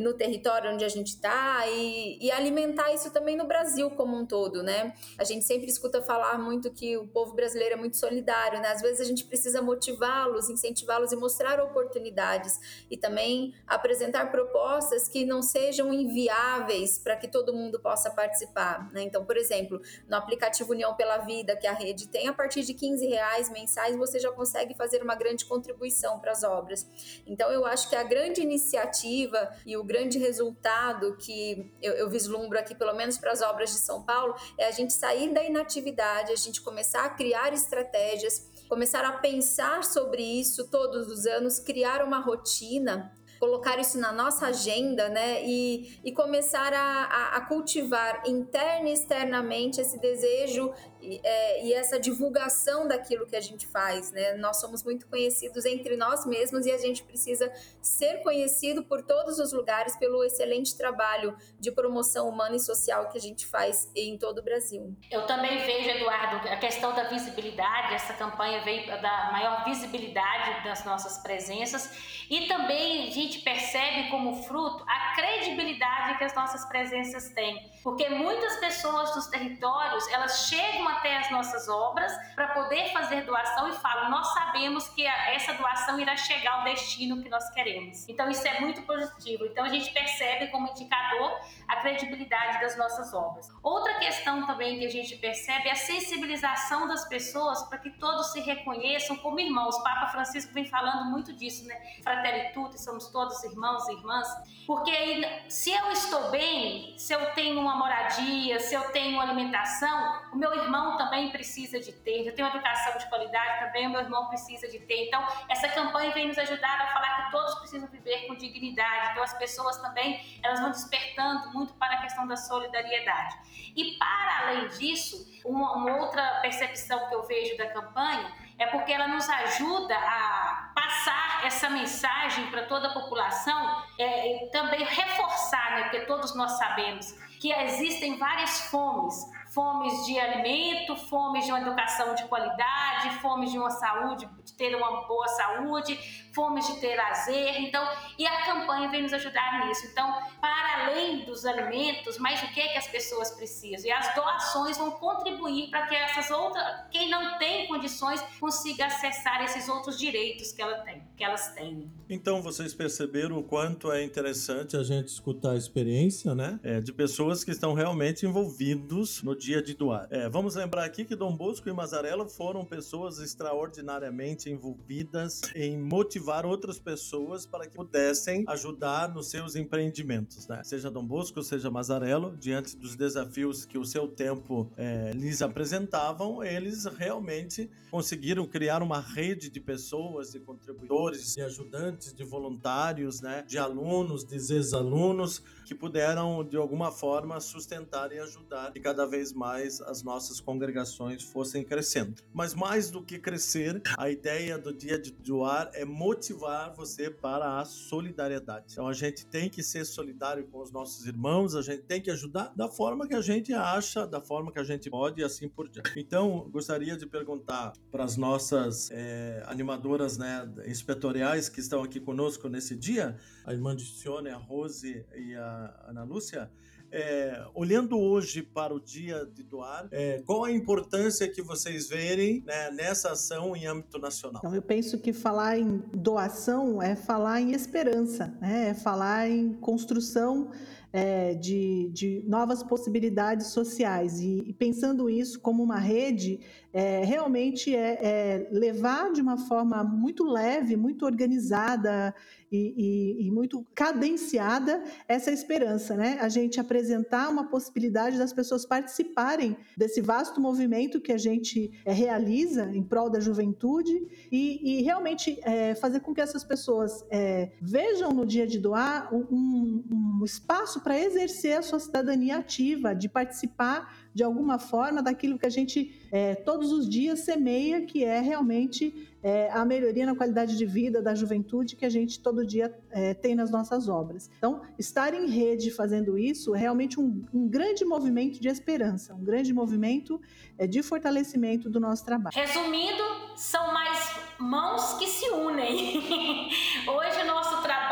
no 0.00 0.12
território 0.14 0.72
onde 0.72 0.84
a 0.84 0.88
gente 0.88 1.10
está 1.10 1.64
e 1.68 2.18
e, 2.20 2.30
alimentar 2.32 2.55
isso 2.94 3.10
também 3.10 3.36
no 3.36 3.46
Brasil 3.46 3.90
como 3.90 4.16
um 4.16 4.26
todo, 4.26 4.62
né? 4.62 4.94
A 5.18 5.24
gente 5.24 5.44
sempre 5.44 5.68
escuta 5.68 6.02
falar 6.02 6.38
muito 6.38 6.70
que 6.70 6.96
o 6.96 7.06
povo 7.06 7.34
brasileiro 7.34 7.74
é 7.74 7.76
muito 7.76 7.96
solidário, 7.96 8.60
né? 8.60 8.68
Às 8.68 8.80
vezes 8.80 9.00
a 9.00 9.04
gente 9.04 9.24
precisa 9.24 9.62
motivá-los, 9.62 10.48
incentivá-los 10.48 11.12
e 11.12 11.16
mostrar 11.16 11.60
oportunidades 11.60 12.86
e 12.90 12.96
também 12.96 13.54
apresentar 13.66 14.30
propostas 14.30 15.08
que 15.08 15.24
não 15.24 15.42
sejam 15.42 15.92
inviáveis 15.92 16.98
para 16.98 17.16
que 17.16 17.28
todo 17.28 17.52
mundo 17.52 17.78
possa 17.78 18.10
participar, 18.10 18.90
né? 18.92 19.02
Então, 19.02 19.24
por 19.24 19.36
exemplo, 19.36 19.80
no 20.08 20.16
aplicativo 20.16 20.72
União 20.72 20.94
pela 20.94 21.18
Vida 21.18 21.56
que 21.56 21.66
a 21.66 21.72
rede 21.72 22.08
tem, 22.08 22.28
a 22.28 22.32
partir 22.32 22.62
de 22.62 22.74
15 22.74 23.06
reais 23.06 23.50
mensais 23.50 23.96
você 23.96 24.18
já 24.18 24.32
consegue 24.32 24.74
fazer 24.74 25.02
uma 25.02 25.14
grande 25.14 25.44
contribuição 25.44 26.18
para 26.18 26.32
as 26.32 26.42
obras. 26.42 26.86
Então, 27.26 27.50
eu 27.50 27.64
acho 27.64 27.88
que 27.88 27.96
a 27.96 28.02
grande 28.02 28.40
iniciativa 28.40 29.50
e 29.64 29.76
o 29.76 29.84
grande 29.84 30.18
resultado 30.18 31.16
que 31.16 31.72
eu, 31.82 31.92
eu 31.94 32.08
vislumbro 32.08 32.45
aqui, 32.54 32.74
pelo 32.74 32.94
menos 32.94 33.18
para 33.18 33.32
as 33.32 33.42
obras 33.42 33.70
de 33.70 33.78
São 33.78 34.02
Paulo, 34.02 34.34
é 34.58 34.66
a 34.66 34.70
gente 34.70 34.92
sair 34.92 35.32
da 35.32 35.42
inatividade, 35.42 36.32
a 36.32 36.36
gente 36.36 36.60
começar 36.60 37.04
a 37.04 37.10
criar 37.10 37.52
estratégias, 37.52 38.50
começar 38.68 39.04
a 39.04 39.12
pensar 39.12 39.82
sobre 39.84 40.22
isso 40.22 40.70
todos 40.70 41.08
os 41.08 41.26
anos, 41.26 41.58
criar 41.58 42.04
uma 42.04 42.20
rotina 42.20 43.12
colocar 43.46 43.78
isso 43.78 43.98
na 44.00 44.10
nossa 44.10 44.48
agenda, 44.48 45.08
né? 45.08 45.44
E, 45.44 46.00
e 46.04 46.10
começar 46.10 46.72
a, 46.74 47.36
a, 47.36 47.40
cultivar 47.42 48.22
interna 48.26 48.88
e 48.88 48.92
externamente 48.92 49.80
esse 49.80 50.00
desejo 50.00 50.74
e, 51.00 51.20
é, 51.22 51.64
e, 51.64 51.72
essa 51.72 52.00
divulgação 52.00 52.88
daquilo 52.88 53.24
que 53.24 53.36
a 53.36 53.40
gente 53.40 53.64
faz, 53.68 54.10
né? 54.10 54.34
Nós 54.34 54.60
somos 54.60 54.82
muito 54.82 55.06
conhecidos 55.06 55.64
entre 55.64 55.96
nós 55.96 56.26
mesmos 56.26 56.66
e 56.66 56.72
a 56.72 56.78
gente 56.78 57.04
precisa 57.04 57.52
ser 57.80 58.22
conhecido 58.24 58.82
por 58.82 59.02
todos 59.02 59.38
os 59.38 59.52
lugares 59.52 59.96
pelo 59.96 60.24
excelente 60.24 60.76
trabalho 60.76 61.36
de 61.60 61.70
promoção 61.70 62.28
humana 62.28 62.56
e 62.56 62.60
social 62.60 63.08
que 63.10 63.16
a 63.16 63.20
gente 63.20 63.46
faz 63.46 63.88
em 63.94 64.18
todo 64.18 64.38
o 64.38 64.42
Brasil. 64.42 64.92
Eu 65.08 65.24
também 65.24 65.58
vejo, 65.64 65.88
Eduardo, 65.88 66.48
a 66.48 66.56
questão 66.56 66.92
da 66.94 67.04
visibilidade, 67.04 67.94
essa 67.94 68.14
campanha 68.14 68.64
veio 68.64 68.86
da 68.86 69.30
maior 69.30 69.64
visibilidade 69.64 70.64
das 70.64 70.84
nossas 70.84 71.18
presenças 71.18 72.26
e 72.28 72.48
também 72.48 73.06
a 73.06 73.10
gente 73.36 73.42
percebe 73.42 74.08
como 74.08 74.42
fruto 74.44 74.84
a 74.86 75.14
credibilidade 75.14 76.18
que 76.18 76.24
as 76.24 76.34
nossas 76.34 76.64
presenças 76.66 77.30
têm, 77.30 77.70
porque 77.82 78.08
muitas 78.08 78.56
pessoas 78.56 79.14
dos 79.14 79.26
territórios, 79.26 80.06
elas 80.08 80.48
chegam 80.48 80.88
até 80.88 81.18
as 81.18 81.30
nossas 81.30 81.68
obras 81.68 82.12
para 82.34 82.48
poder 82.48 82.92
fazer 82.92 83.22
doação 83.22 83.68
e 83.68 83.72
falam: 83.74 84.10
nós 84.10 84.26
sabemos 84.32 84.88
que 84.88 85.06
essa 85.06 85.52
doação 85.54 86.00
irá 86.00 86.16
chegar 86.16 86.52
ao 86.54 86.64
destino 86.64 87.22
que 87.22 87.28
nós 87.28 87.48
queremos. 87.50 88.08
Então, 88.08 88.28
isso 88.30 88.46
é 88.46 88.60
muito 88.60 88.82
positivo. 88.82 89.44
Então, 89.46 89.64
a 89.64 89.68
gente 89.68 89.92
percebe 89.92 90.48
como 90.48 90.68
indicador 90.68 91.40
a 91.68 91.76
credibilidade 91.76 92.60
das 92.60 92.76
nossas 92.76 93.12
obras. 93.12 93.48
Outra 93.62 93.94
questão 93.98 94.46
também 94.46 94.78
que 94.78 94.86
a 94.86 94.90
gente 94.90 95.16
percebe 95.16 95.68
é 95.68 95.72
a 95.72 95.76
sensibilização 95.76 96.86
das 96.86 97.08
pessoas 97.08 97.62
para 97.64 97.78
que 97.78 97.90
todos 97.90 98.32
se 98.32 98.40
reconheçam 98.40 99.16
como 99.16 99.40
irmãos. 99.40 99.76
O 99.76 99.82
Papa 99.82 100.08
Francisco 100.08 100.52
vem 100.52 100.64
falando 100.64 101.10
muito 101.10 101.32
disso, 101.32 101.66
né? 101.66 101.76
Fratelli 102.02 102.52
tutti, 102.52 102.80
somos 102.80 103.08
todos 103.08 103.15
irmãos 103.44 103.88
e 103.88 103.92
irmãs. 103.92 104.28
Porque 104.66 105.44
se 105.48 105.70
eu 105.72 105.90
estou 105.92 106.30
bem, 106.30 106.94
se 106.98 107.12
eu 107.12 107.32
tenho 107.32 107.60
uma 107.60 107.76
moradia, 107.76 108.58
se 108.58 108.74
eu 108.74 108.90
tenho 108.90 109.20
alimentação, 109.20 110.22
o 110.32 110.36
meu 110.36 110.52
irmão 110.54 110.66
irmão 110.66 110.96
também 110.96 111.30
precisa 111.30 111.80
de 111.80 111.92
ter, 111.92 112.26
eu 112.26 112.34
tenho 112.34 112.48
educação 112.48 112.96
de 112.98 113.06
qualidade, 113.08 113.64
também 113.64 113.86
o 113.86 113.90
meu 113.90 114.00
irmão 114.00 114.26
precisa 114.26 114.68
de 114.68 114.78
ter. 114.80 115.06
Então, 115.06 115.26
essa 115.48 115.68
campanha 115.68 116.12
vem 116.12 116.28
nos 116.28 116.38
ajudar 116.38 116.80
a 116.80 116.86
falar 116.88 117.24
que 117.24 117.30
todos 117.30 117.54
precisam 117.56 117.88
viver 117.88 118.26
com 118.26 118.34
dignidade. 118.34 119.10
Então, 119.12 119.22
as 119.22 119.32
pessoas 119.34 119.76
também, 119.78 120.38
elas 120.42 120.60
vão 120.60 120.70
despertando 120.70 121.52
muito 121.52 121.72
para 121.74 121.94
a 121.94 122.02
questão 122.02 122.26
da 122.26 122.36
solidariedade. 122.36 123.36
E, 123.74 123.96
para 123.98 124.48
além 124.48 124.68
disso, 124.68 125.40
uma, 125.44 125.72
uma 125.72 125.96
outra 125.98 126.40
percepção 126.40 127.08
que 127.08 127.14
eu 127.14 127.22
vejo 127.24 127.56
da 127.56 127.68
campanha 127.68 128.45
é 128.58 128.66
porque 128.66 128.92
ela 128.92 129.08
nos 129.08 129.28
ajuda 129.28 129.96
a 129.96 130.72
passar 130.74 131.46
essa 131.46 131.68
mensagem 131.68 132.46
para 132.46 132.62
toda 132.66 132.88
a 132.88 132.92
população 132.92 133.84
é, 133.98 134.44
e 134.44 134.50
também 134.50 134.84
reforçar, 134.84 135.72
né, 135.72 135.82
porque 135.82 136.00
todos 136.00 136.34
nós 136.34 136.52
sabemos 136.52 137.12
que 137.38 137.52
existem 137.52 138.18
várias 138.18 138.62
fomes 138.70 139.14
fomes 139.56 140.04
de 140.04 140.20
alimento, 140.20 140.94
fomes 140.94 141.46
de 141.46 141.50
uma 141.50 141.62
educação 141.62 142.14
de 142.14 142.24
qualidade, 142.24 143.08
fomes 143.22 143.50
de 143.50 143.58
uma 143.58 143.70
saúde, 143.70 144.28
de 144.44 144.52
ter 144.52 144.76
uma 144.76 145.06
boa 145.08 145.26
saúde, 145.28 145.96
fomes 146.34 146.66
de 146.66 146.78
ter 146.78 146.94
lazer. 146.94 147.62
Então, 147.62 147.82
e 148.18 148.26
a 148.26 148.44
campanha 148.44 148.90
vem 148.90 149.00
nos 149.00 149.14
ajudar 149.14 149.66
nisso. 149.66 149.86
Então, 149.86 150.12
para 150.42 150.55
além 150.76 151.24
dos 151.24 151.44
alimentos, 151.44 152.18
mas 152.18 152.42
o 152.42 152.52
que 152.52 152.60
é 152.60 152.68
que 152.68 152.78
as 152.78 152.86
pessoas 152.86 153.30
precisam? 153.30 153.86
E 153.86 153.92
as 153.92 154.14
doações 154.14 154.76
vão 154.76 154.90
contribuir 154.92 155.70
para 155.70 155.86
que 155.86 155.94
essas 155.94 156.30
outras, 156.30 156.64
quem 156.90 157.10
não 157.10 157.38
tem 157.38 157.66
condições, 157.66 158.20
consiga 158.38 158.86
acessar 158.86 159.42
esses 159.44 159.68
outros 159.68 159.98
direitos 159.98 160.52
que 160.52 160.60
ela 160.60 160.78
tem, 160.78 161.02
que 161.16 161.24
elas 161.24 161.52
têm. 161.54 161.90
Então, 162.08 162.42
vocês 162.42 162.74
perceberam 162.74 163.38
o 163.38 163.42
quanto 163.42 163.90
é 163.90 164.04
interessante 164.04 164.76
a 164.76 164.82
gente 164.82 165.08
escutar 165.08 165.52
a 165.52 165.56
experiência, 165.56 166.34
né, 166.34 166.60
é, 166.62 166.80
de 166.80 166.92
pessoas 166.92 167.42
que 167.42 167.50
estão 167.50 167.74
realmente 167.74 168.26
envolvidos 168.26 169.22
no 169.22 169.36
dia 169.36 169.62
de 169.62 169.74
doar. 169.74 170.06
É, 170.10 170.28
vamos 170.28 170.54
lembrar 170.54 170.84
aqui 170.84 171.04
que 171.04 171.16
Dom 171.16 171.36
Bosco 171.36 171.68
e 171.68 171.72
Mazarella 171.72 172.26
foram 172.26 172.64
pessoas 172.64 173.18
extraordinariamente 173.18 174.50
envolvidas 174.50 175.40
em 175.54 175.78
motivar 175.78 176.44
outras 176.44 176.78
pessoas 176.78 177.46
para 177.46 177.66
que 177.66 177.74
pudessem 177.74 178.44
ajudar 178.48 179.12
nos 179.12 179.28
seus 179.28 179.56
empreendimentos, 179.56 180.46
né? 180.46 180.60
Seja 180.66 180.90
Dom 180.90 181.06
Bosco, 181.06 181.44
seja 181.44 181.70
Mazarello, 181.70 182.36
diante 182.40 182.76
dos 182.76 182.96
desafios 182.96 183.64
que 183.64 183.78
o 183.78 183.84
seu 183.84 184.08
tempo 184.08 184.68
é, 184.76 185.12
lhes 185.12 185.40
apresentavam, 185.40 186.42
eles 186.42 186.86
realmente 186.86 187.70
conseguiram 187.88 188.44
criar 188.48 188.82
uma 188.82 188.98
rede 188.98 189.48
de 189.48 189.60
pessoas, 189.60 190.32
de 190.32 190.40
contribuidores, 190.40 191.36
de 191.36 191.40
ajudantes, 191.40 192.12
de 192.12 192.24
voluntários, 192.24 193.20
né? 193.20 193.44
De 193.46 193.58
alunos, 193.58 194.24
de 194.24 194.34
ex-alunos 194.34 195.40
que 195.66 195.74
puderam 195.74 196.44
de 196.44 196.56
alguma 196.56 196.92
forma 196.92 197.40
sustentar 197.40 198.12
e 198.12 198.20
ajudar 198.20 198.70
e 198.74 198.80
cada 198.80 199.04
vez 199.04 199.32
mais 199.32 199.80
as 199.80 200.00
nossas 200.00 200.40
congregações 200.40 201.24
fossem 201.24 201.64
crescendo. 201.64 202.14
Mas 202.32 202.54
mais 202.54 202.88
do 202.88 203.02
que 203.02 203.18
crescer, 203.18 203.82
a 203.98 204.08
ideia 204.08 204.56
do 204.56 204.72
dia 204.72 204.96
de 204.96 205.10
doar 205.10 205.68
é 205.74 205.84
motivar 205.84 206.72
você 206.72 207.10
para 207.10 207.58
a 207.58 207.64
solidariedade. 207.64 208.66
Então 208.70 208.86
a 208.86 208.92
gente 208.92 209.26
tem 209.26 209.50
que 209.50 209.60
ser 209.60 209.84
solidário 209.84 210.46
com 210.46 210.62
os 210.62 210.70
nossos 210.70 211.04
irmãos, 211.04 211.56
a 211.56 211.62
gente 211.62 211.82
tem 211.82 212.00
que 212.00 212.12
ajudar 212.12 212.52
da 212.54 212.68
forma 212.68 213.08
que 213.08 213.14
a 213.14 213.20
gente 213.20 213.52
acha, 213.52 214.06
da 214.06 214.20
forma 214.20 214.52
que 214.52 214.60
a 214.60 214.64
gente 214.64 214.88
pode 214.88 215.20
e 215.20 215.24
assim 215.24 215.48
por 215.48 215.68
diante. 215.68 215.92
Então, 215.96 216.48
gostaria 216.50 216.96
de 216.96 217.06
perguntar 217.06 217.72
para 217.90 218.04
as 218.04 218.16
nossas 218.16 218.88
é, 218.92 219.42
animadoras 219.46 220.16
né, 220.16 220.48
inspetoriais 220.66 221.48
que 221.48 221.58
estão 221.58 221.82
aqui 221.82 221.98
conosco 221.98 222.48
nesse 222.48 222.76
dia, 222.76 223.16
a 223.44 223.52
irmã 223.52 223.74
Dicione, 223.74 224.28
a 224.28 224.36
Rose 224.36 225.04
e 225.14 225.34
a 225.34 225.55
Ana 225.86 226.04
Lúcia, 226.04 226.50
é, 226.90 227.44
olhando 227.54 227.98
hoje 227.98 228.42
para 228.42 228.74
o 228.74 228.80
dia 228.80 229.26
de 229.26 229.42
doar, 229.42 229.88
é, 229.90 230.22
qual 230.24 230.44
a 230.44 230.52
importância 230.52 231.28
que 231.28 231.42
vocês 231.42 231.88
verem 231.88 232.42
né, 232.46 232.70
nessa 232.70 233.12
ação 233.12 233.56
em 233.56 233.66
âmbito 233.66 233.98
nacional? 233.98 234.40
Então, 234.42 234.54
eu 234.54 234.62
penso 234.62 234.98
que 234.98 235.12
falar 235.12 235.58
em 235.58 235.82
doação 235.92 236.80
é 236.80 236.94
falar 236.94 237.40
em 237.40 237.52
esperança, 237.52 238.36
né? 238.40 238.68
é 238.68 238.74
falar 238.74 239.28
em 239.28 239.52
construção 239.54 240.50
é, 240.92 241.34
de, 241.34 241.90
de, 241.92 242.24
novas 242.26 242.62
possibilidades 242.62 243.48
sociais. 243.48 244.18
E, 244.20 244.44
e, 244.46 244.52
pensando 244.54 245.10
isso 245.10 245.40
como 245.40 245.62
uma 245.62 245.78
rede, 245.78 246.40
é, 246.72 247.04
realmente 247.04 247.74
é, 247.74 247.98
é, 248.00 248.48
levar 248.50 249.12
de 249.12 249.20
uma 249.20 249.36
forma 249.36 249.84
muito 249.84 250.24
leve, 250.24 250.76
muito 250.76 251.04
organizada 251.04 252.14
e, 252.50 253.18
e, 253.20 253.26
e, 253.26 253.30
muito 253.30 253.66
cadenciada 253.74 254.82
essa 255.08 255.30
esperança, 255.30 255.96
né? 255.96 256.18
A 256.20 256.28
gente 256.28 256.60
apresentar 256.60 257.28
uma 257.28 257.48
possibilidade 257.48 258.18
das 258.18 258.32
pessoas 258.32 258.64
participarem 258.64 259.56
desse 259.76 260.00
vasto 260.00 260.40
movimento 260.40 261.00
que 261.00 261.12
a 261.12 261.18
gente 261.18 261.70
é, 261.84 261.92
realiza 261.92 262.70
em 262.74 262.82
prol 262.82 263.10
da 263.10 263.20
juventude 263.20 264.06
e, 264.30 264.78
e 264.78 264.82
realmente 264.82 265.38
é, 265.42 265.74
fazer 265.74 266.00
com 266.00 266.14
que 266.14 266.20
essas 266.20 266.44
pessoas 266.44 267.04
é, 267.10 267.50
vejam 267.60 268.10
no 268.10 268.24
dia 268.24 268.46
de 268.46 268.58
doar 268.58 269.12
um, 269.12 269.84
um 269.90 270.24
espaço 270.24 270.80
para 270.80 270.98
exercer 270.98 271.58
a 271.58 271.62
sua 271.62 271.80
cidadania 271.80 272.38
ativa, 272.38 272.94
de 272.94 273.08
participar 273.08 274.05
de 274.16 274.24
alguma 274.24 274.58
forma 274.58 275.02
daquilo 275.02 275.38
que 275.38 275.44
a 275.44 275.50
gente 275.50 275.94
é, 276.10 276.34
todos 276.34 276.72
os 276.72 276.88
dias 276.88 277.20
semeia, 277.20 277.82
que 277.82 278.02
é 278.02 278.18
realmente 278.18 279.10
é, 279.22 279.50
a 279.50 279.62
melhoria 279.62 280.06
na 280.06 280.14
qualidade 280.14 280.56
de 280.56 280.64
vida 280.64 281.02
da 281.02 281.14
juventude 281.14 281.76
que 281.76 281.84
a 281.84 281.90
gente 281.90 282.18
todo 282.20 282.46
dia 282.46 282.74
é, 282.90 283.12
tem 283.12 283.34
nas 283.34 283.50
nossas 283.50 283.90
obras. 283.90 284.30
Então, 284.38 284.62
estar 284.78 285.12
em 285.12 285.28
rede 285.28 285.70
fazendo 285.70 286.16
isso 286.16 286.54
é 286.54 286.58
realmente 286.58 286.98
um, 286.98 287.26
um 287.30 287.46
grande 287.46 287.84
movimento 287.84 288.40
de 288.40 288.48
esperança, 288.48 289.14
um 289.14 289.22
grande 289.22 289.52
movimento 289.52 290.18
é, 290.56 290.66
de 290.66 290.82
fortalecimento 290.82 291.68
do 291.68 291.78
nosso 291.78 292.02
trabalho. 292.02 292.34
Resumindo, 292.34 293.02
são 293.36 293.70
mais 293.70 294.16
mãos 294.38 294.94
que 294.94 295.06
se 295.08 295.28
unem. 295.28 296.48
Hoje 296.88 297.20
o 297.22 297.26
nosso 297.26 297.62
trabalho 297.62 297.85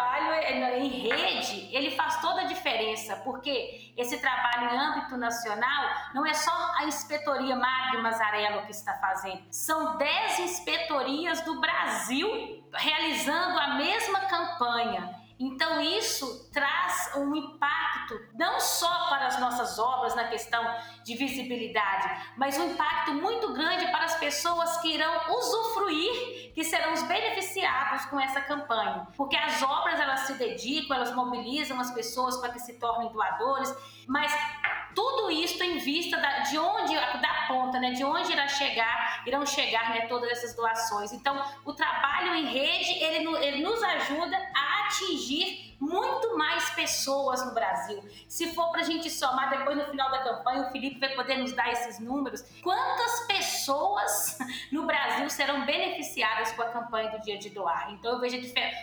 em 0.55 0.89
rede, 0.89 1.69
ele 1.75 1.91
faz 1.93 2.21
toda 2.21 2.43
a 2.43 2.45
diferença, 2.45 3.17
porque 3.17 3.93
esse 3.97 4.21
trabalho 4.21 4.75
em 4.75 4.79
âmbito 4.79 5.17
nacional 5.17 5.85
não 6.15 6.27
é 6.27 6.35
só 6.35 6.53
a 6.79 6.85
inspetoria 6.85 7.57
Magre 7.57 8.03
Mazarello 8.03 8.63
que 8.67 8.73
está 8.73 8.95
fazendo, 8.95 9.43
são 9.51 9.97
10 9.97 10.39
inspetorias 10.41 11.41
do 11.43 11.61
Brasil 11.61 12.65
realizando 12.73 13.59
a 13.59 13.75
mesma 13.75 14.21
campanha. 14.21 15.24
Então, 15.39 15.81
isso 15.81 16.49
traz 16.53 17.11
um 17.17 17.35
impacto 17.35 18.21
não 18.35 18.61
só 18.61 19.09
para 19.09 19.27
as 19.27 19.41
nossas 19.41 19.79
obras 19.79 20.15
na 20.15 20.25
questão 20.25 20.65
de 21.03 21.17
visibilidade, 21.17 22.33
mas 22.37 22.57
um 22.57 22.71
impacto 22.71 23.15
muito 23.15 23.53
grande 23.53 23.87
para 23.91 24.05
as 24.05 24.17
pessoas 24.19 24.77
que 24.79 24.95
irão 24.95 25.35
usufruir, 25.35 26.53
que 26.55 26.63
serão 26.63 26.93
os 26.93 27.03
beneficiados 27.03 28.07
com 28.07 28.21
essa 28.21 28.41
campanha. 28.41 29.09
Porque 29.17 29.37
as 29.37 29.61
obras 29.63 29.99
elas 29.99 30.21
se 30.21 30.35
dedicam, 30.35 30.97
elas 30.97 31.15
mobilizam 31.15 31.81
as 31.81 31.91
pessoas 31.91 32.37
para 32.37 32.53
que 32.53 32.61
se 32.61 32.79
tornem 32.79 33.13
doadores, 33.13 33.75
mas 34.07 34.33
tudo 34.95 35.31
isso 35.33 35.63
em 35.65 35.79
vista 35.79 36.17
da, 36.17 36.41
de 36.41 36.57
onde, 36.57 36.95
da 36.95 37.47
ponta, 37.49 37.81
né, 37.81 37.91
de 37.91 38.05
onde 38.05 38.31
irá 38.31 38.47
chegar, 38.47 39.23
irão 39.27 39.45
chegar 39.45 39.91
né, 39.91 40.07
todas 40.07 40.31
essas 40.31 40.55
doações. 40.55 41.13
Então, 41.13 41.43
o 41.65 41.73
trabalho 41.73 42.35
em 42.35 42.47
rede, 42.47 43.03
ele, 43.03 43.37
ele 43.45 43.63
nos 43.63 43.83
ajuda 43.83 44.37
a 44.55 44.87
atingir 44.87 45.24
muito 45.81 46.37
mais 46.37 46.71
pessoas 46.71 47.45
no 47.45 47.53
Brasil. 47.53 48.03
Se 48.29 48.55
for 48.55 48.71
para 48.71 48.81
a 48.81 48.85
gente 48.85 49.11
somar 49.11 49.51
depois 49.51 49.77
no 49.77 49.85
final 49.87 50.11
da 50.11 50.23
campanha, 50.23 50.63
o 50.63 50.73
Felipe 50.73 50.99
vai 50.99 51.15
poder 51.15 51.37
nos 51.37 51.53
dar 51.53 51.71
esses 51.73 51.99
números. 51.99 52.43
Quantas 52.63 53.27
pessoas 53.27 54.39
no 54.73 54.87
Brasil 54.87 55.29
serão 55.29 55.65
beneficiadas 55.67 56.53
com 56.53 56.63
a 56.63 56.69
campanha 56.71 57.11
do 57.11 57.21
Dia 57.21 57.39
de 57.39 57.51
Doar? 57.51 57.93
Então 57.93 58.13
eu 58.13 58.21
vejo 58.21 58.35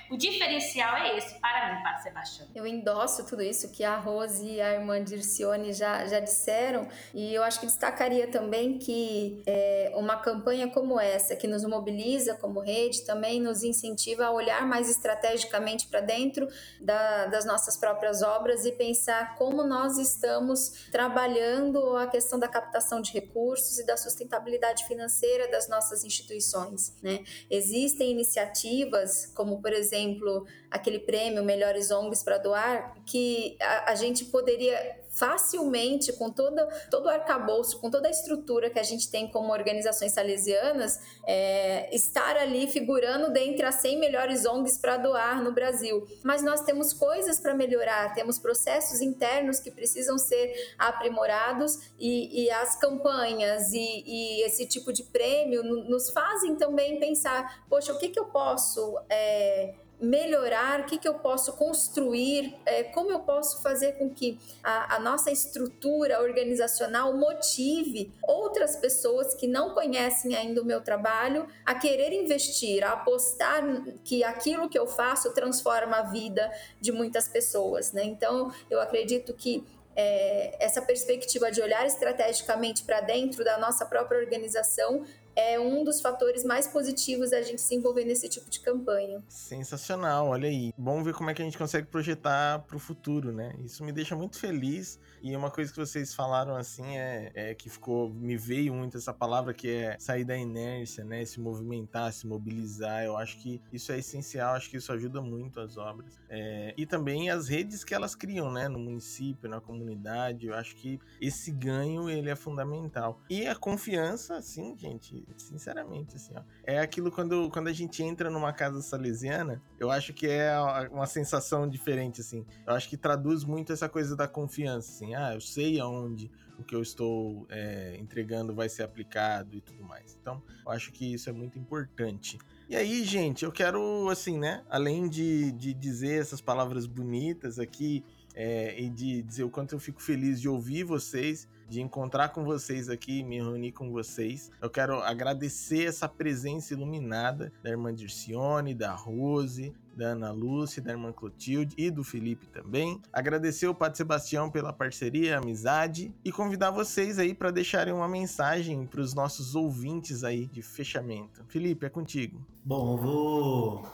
o 0.10 0.18
diferencial 0.18 0.98
é 0.98 1.18
esse 1.18 1.40
para 1.40 1.74
mim, 1.74 1.82
para 1.82 1.98
Sebastião. 1.98 2.48
Eu 2.54 2.66
endosso 2.66 3.26
tudo 3.26 3.42
isso 3.42 3.72
que 3.72 3.84
a 3.84 3.96
Rose 3.96 4.46
e 4.46 4.62
a 4.62 4.74
irmã 4.74 5.04
Dircione 5.04 5.74
já, 5.74 6.06
já 6.06 6.20
disseram 6.20 6.88
e 7.14 7.34
eu 7.34 7.44
acho 7.44 7.60
que 7.60 7.66
destacaria 7.66 8.28
também 8.28 8.78
que 8.78 9.42
é, 9.46 9.92
uma 9.96 10.18
campanha 10.18 10.70
como 10.70 11.00
essa, 11.00 11.36
que 11.36 11.48
nos 11.48 11.64
mobiliza 11.66 12.36
como 12.36 12.60
rede, 12.60 13.06
também 13.06 13.40
nos 13.40 13.64
incentiva 13.64 14.26
a 14.26 14.32
olhar 14.32 14.66
mais 14.68 14.90
estrategicamente 14.90 15.88
para 15.88 16.02
dentro 16.02 16.31
da, 16.80 17.28
das 17.28 17.46
nossas 17.46 17.78
próprias 17.78 18.22
obras 18.22 18.66
e 18.66 18.72
pensar 18.72 19.36
como 19.36 19.64
nós 19.64 19.98
estamos 19.98 20.88
trabalhando 20.92 21.98
a 21.98 22.08
questão 22.08 22.40
da 22.40 22.48
captação 22.48 23.02
de 23.02 23.12
recursos 23.12 23.80
e 23.80 23.86
da 23.86 23.98
sustentabilidade 23.98 24.86
financeira 24.86 25.50
das 25.50 25.68
nossas 25.68 26.04
instituições. 26.04 26.96
Né? 27.02 27.24
Existem 27.50 28.12
iniciativas, 28.12 29.26
como 29.36 29.62
por 29.62 29.74
exemplo 29.74 30.46
aquele 30.70 31.00
prêmio 31.00 31.44
Melhores 31.44 31.92
ONGs 31.92 32.24
para 32.24 32.38
Doar, 32.38 32.96
que 33.06 33.58
a, 33.62 33.92
a 33.92 33.96
gente 33.96 34.26
poderia 34.26 35.02
facilmente, 35.12 36.14
com 36.14 36.32
todo, 36.32 36.62
todo 36.90 37.06
o 37.06 37.10
arcabouço, 37.10 37.80
com 37.80 37.92
toda 37.92 38.08
a 38.08 38.12
estrutura 38.12 38.70
que 38.70 38.80
a 38.80 38.84
gente 38.84 39.12
tem 39.12 39.28
como 39.30 39.52
organizações 39.52 40.14
salesianas, 40.14 41.00
é, 41.28 41.94
estar 41.94 42.38
ali 42.38 42.68
figurando 42.68 43.32
dentre 43.32 43.66
as 43.66 43.76
100 43.76 44.00
melhores 44.00 44.46
ONGs 44.46 44.78
para 44.78 44.98
doar 44.98 45.44
no 45.44 45.52
Brasil. 45.52 46.08
Mas 46.24 46.42
nós 46.42 46.62
temos 46.62 46.94
coisas 46.94 47.40
para 47.40 47.54
melhorar, 47.54 48.14
temos 48.14 48.40
processos 48.40 49.02
internos 49.02 49.60
que 49.60 49.70
precisam 49.70 50.18
ser 50.18 50.74
aprimorados 50.80 51.92
e, 52.00 52.46
e 52.46 52.52
as 52.52 52.76
campanhas 52.78 53.74
e, 53.74 54.04
e, 54.06 54.44
esse 54.44 54.66
tipo 54.66 54.94
de 54.94 55.04
prêmio 55.04 55.64
nos 55.64 56.10
fazem 56.10 56.56
também 56.56 57.00
pensar: 57.00 57.66
poxa, 57.70 57.94
o 57.94 57.98
que, 57.98 58.10
que 58.10 58.20
eu 58.20 58.26
posso. 58.26 58.98
É, 59.10 59.76
melhorar, 60.02 60.82
o 60.82 60.86
que, 60.86 60.98
que 60.98 61.08
eu 61.08 61.14
posso 61.14 61.54
construir, 61.54 62.58
é, 62.66 62.84
como 62.86 63.12
eu 63.12 63.20
posso 63.20 63.62
fazer 63.62 63.94
com 63.94 64.10
que 64.10 64.40
a, 64.64 64.96
a, 64.96 65.00
nossa 65.00 65.30
estrutura 65.30 66.22
organizacional 66.22 67.16
motive 67.16 68.12
outras 68.24 68.76
pessoas 68.76 69.36
que 69.36 69.46
não 69.46 69.76
conhecem 69.76 70.36
ainda 70.36 70.62
o 70.62 70.66
meu 70.66 70.82
trabalho 70.82 71.48
a 71.64 71.76
querer 71.76 72.12
investir, 72.14 72.84
a 72.84 72.94
apostar 72.94 73.62
que 74.04 74.24
aquilo 74.24 74.68
que 74.68 74.80
eu 74.80 74.88
faço 74.88 75.32
transforma 75.34 75.98
a 75.98 76.04
vida 76.04 76.52
de 76.80 76.92
muitas 76.92 77.28
pessoas. 77.28 77.92
Né? 77.92 78.04
Então, 78.04 78.52
eu 78.72 78.82
acredito 78.82 79.34
que 79.34 79.64
é, 79.96 80.56
essa 80.64 80.82
perspectiva 80.82 81.52
de 81.52 81.62
olhar 81.62 81.86
estrategicamente 81.86 82.84
para 82.84 83.02
dentro 83.02 83.44
da 83.44 83.58
nossa 83.58 83.86
própria 83.86 84.20
organização 84.20 85.06
é 85.36 85.60
um 85.60 85.84
dos 85.84 86.02
fatores 86.02 86.44
mais 86.44 86.68
positivos 86.68 87.32
da 87.32 87.42
gente 87.42 87.62
se 87.62 87.76
envolver 87.76 88.06
nesse 88.06 88.28
tipo 88.28 88.50
de 88.50 88.60
campanha. 88.60 89.24
Sensacional, 89.28 90.28
olha 90.28 90.48
aí. 90.48 90.74
Bom 90.78 91.04
ver 91.04 91.14
como 91.14 91.30
é 91.30 91.34
que 91.34 91.42
a 91.42 91.46
gente 91.46 91.58
consegue 91.58 91.88
projetar 91.88 92.60
para 92.60 92.76
o 92.76 92.80
futuro, 92.80 93.32
né? 93.32 93.56
Isso 93.64 93.84
me 93.84 93.92
deixa 93.92 94.16
muito 94.16 94.38
feliz. 94.38 95.00
E 95.22 95.36
uma 95.36 95.52
coisa 95.52 95.72
que 95.72 95.80
vocês 95.80 96.14
falaram 96.14 96.56
assim 96.56 96.98
é, 96.98 97.32
é, 97.34 97.56
que 97.56 97.70
ficou, 97.70 98.10
me 98.10 98.36
veio 98.36 98.74
muito 98.74 98.98
essa 98.98 99.14
palavra 99.14 99.54
que 99.54 99.70
é 99.70 99.98
sair 100.00 100.26
da 100.26 100.38
inércia, 100.38 101.04
né? 101.04 101.24
Se 101.26 101.40
movimentar, 101.40 102.12
se 102.12 102.28
mobilizar. 102.28 103.04
Eu 103.04 103.18
acho 103.18 103.38
que 103.38 103.62
isso 103.72 103.92
é 103.92 104.00
essencial, 104.00 104.56
acho 104.56 104.70
que 104.70 104.78
isso 104.78 104.92
ajuda 104.92 105.22
muito 105.22 105.60
as 105.60 105.78
obras. 105.78 106.20
É, 106.30 106.74
e 106.78 106.86
também 106.86 107.30
as 107.30 107.48
redes 107.48 107.84
que 107.84 107.94
elas 107.94 108.16
criam, 108.16 108.52
né? 108.52 108.68
No 108.68 108.80
município, 108.80 109.50
na 109.50 109.62
comunidade. 109.62 110.48
Eu 110.48 110.56
acho 110.56 110.76
que 110.76 111.00
esse 111.20 111.52
ganho 111.52 112.10
ele 112.10 112.30
é 112.30 112.36
fundamental. 112.36 113.22
E 113.30 113.48
a 113.48 113.56
confiança, 113.56 114.38
assim, 114.38 114.76
gente, 114.78 115.21
sinceramente, 115.38 116.16
assim, 116.16 116.34
ó. 116.36 116.42
É 116.64 116.80
aquilo 116.80 117.12
quando, 117.12 117.50
quando 117.50 117.68
a 117.68 117.74
gente 117.74 118.04
entra 118.04 118.30
numa 118.30 118.54
casa 118.54 118.82
salesiana, 118.82 119.62
eu 119.80 119.92
acho 119.92 120.14
que 120.14 120.28
é 120.28 120.52
uma 120.92 121.06
sensação 121.06 121.68
diferente, 121.68 122.22
assim. 122.22 122.46
Eu 122.66 122.74
acho 122.74 122.90
que 122.90 122.98
traduz 122.98 123.44
muito 123.44 123.74
essa 123.74 123.90
coisa 123.90 124.16
da 124.16 124.28
confiança, 124.28 124.92
assim. 124.92 125.16
Ah, 125.16 125.34
eu 125.34 125.42
sei 125.42 125.80
aonde 125.80 126.32
o 126.58 126.64
que 126.64 126.76
eu 126.76 126.82
estou 126.82 127.46
é, 127.50 127.98
entregando 128.00 128.54
vai 128.54 128.70
ser 128.70 128.84
aplicado 128.84 129.56
e 129.58 129.62
tudo 129.62 129.84
mais. 129.84 130.18
Então, 130.22 130.42
eu 130.66 130.72
acho 130.72 130.92
que 130.92 131.14
isso 131.14 131.30
é 131.30 131.34
muito 131.34 131.60
importante. 131.60 132.38
E 132.70 132.76
aí, 132.76 133.04
gente, 133.04 133.44
eu 133.44 133.52
quero, 133.52 134.10
assim, 134.10 134.38
né? 134.38 134.64
Além 134.70 135.10
de, 135.10 135.52
de 135.52 135.74
dizer 135.74 136.22
essas 136.22 136.40
palavras 136.40 136.86
bonitas 136.86 137.60
aqui 137.60 138.04
é, 138.34 138.80
e 138.80 138.90
de 138.90 139.22
dizer 139.24 139.44
o 139.44 139.50
quanto 139.50 139.74
eu 139.74 139.80
fico 139.80 140.02
feliz 140.02 140.40
de 140.40 140.48
ouvir 140.48 140.84
vocês, 140.84 141.48
de 141.72 141.80
encontrar 141.80 142.30
com 142.30 142.44
vocês 142.44 142.90
aqui, 142.90 143.24
me 143.24 143.38
reunir 143.38 143.72
com 143.72 143.90
vocês. 143.90 144.52
Eu 144.62 144.70
quero 144.70 145.02
agradecer 145.02 145.86
essa 145.86 146.06
presença 146.06 146.74
iluminada 146.74 147.50
da 147.64 147.70
irmã 147.70 147.96
Dircione, 147.96 148.76
da 148.76 148.94
Rose, 148.94 149.74
da 149.96 150.08
Ana 150.08 150.34
Lúcia, 150.34 150.82
da 150.82 150.92
irmã 150.92 151.14
Clotilde 151.14 151.74
e 151.78 151.90
do 151.90 152.04
Felipe 152.04 152.46
também. 152.48 153.02
Agradecer 153.14 153.68
o 153.68 153.74
Padre 153.74 154.00
Sebastião 154.00 154.52
pela 154.52 154.74
parceria, 154.74 155.38
amizade 155.38 156.14
e 156.26 156.32
convidar 156.32 156.72
vocês 156.72 157.18
aí 157.18 157.34
para 157.34 157.52
deixarem 157.52 157.94
uma 157.94 158.08
mensagem 158.08 158.86
para 158.86 159.00
os 159.00 159.14
nossos 159.14 159.56
ouvintes 159.56 160.26
aí 160.26 160.48
de 160.48 160.62
fechamento. 160.62 161.42
Felipe, 161.48 161.86
é 161.86 161.90
contigo. 161.90 162.46
Bom, 162.66 162.98
eu 162.98 163.02
vou, 163.02 163.88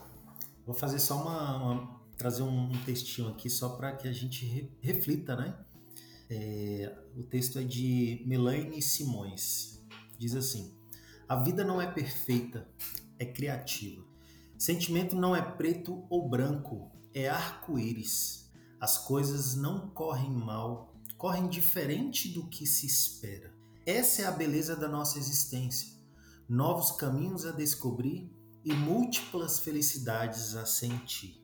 vou 0.65 0.73
fazer 0.73 0.97
só 0.97 1.21
uma, 1.21 1.57
uma 1.57 1.97
trazer 2.17 2.41
um 2.41 2.69
textinho 2.83 3.29
aqui 3.29 3.49
só 3.49 3.69
para 3.69 3.91
que 3.91 4.07
a 4.07 4.11
gente 4.11 4.43
re, 4.45 4.71
reflita, 4.81 5.35
né? 5.35 5.53
É, 6.29 6.95
o 7.15 7.23
texto 7.23 7.59
é 7.59 7.63
de 7.63 8.23
Melaine 8.25 8.81
Simões. 8.81 9.81
Diz 10.17 10.35
assim: 10.35 10.75
A 11.27 11.35
vida 11.37 11.63
não 11.63 11.81
é 11.81 11.89
perfeita, 11.89 12.67
é 13.17 13.25
criativa. 13.25 14.03
Sentimento 14.57 15.15
não 15.15 15.35
é 15.35 15.41
preto 15.41 16.05
ou 16.09 16.27
branco, 16.27 16.91
é 17.13 17.29
arco-íris. 17.29 18.49
As 18.79 18.97
coisas 18.97 19.55
não 19.55 19.89
correm 19.89 20.31
mal, 20.31 20.93
correm 21.17 21.47
diferente 21.47 22.29
do 22.29 22.47
que 22.47 22.65
se 22.65 22.85
espera. 22.85 23.53
Essa 23.85 24.23
é 24.23 24.25
a 24.25 24.31
beleza 24.31 24.75
da 24.75 24.87
nossa 24.87 25.17
existência. 25.17 25.95
Novos 26.49 26.91
caminhos 26.91 27.45
a 27.45 27.51
descobrir 27.51 28.29
e 28.63 28.73
múltiplas 28.73 29.59
felicidades 29.59 30.55
a 30.55 30.65
sentir. 30.65 31.41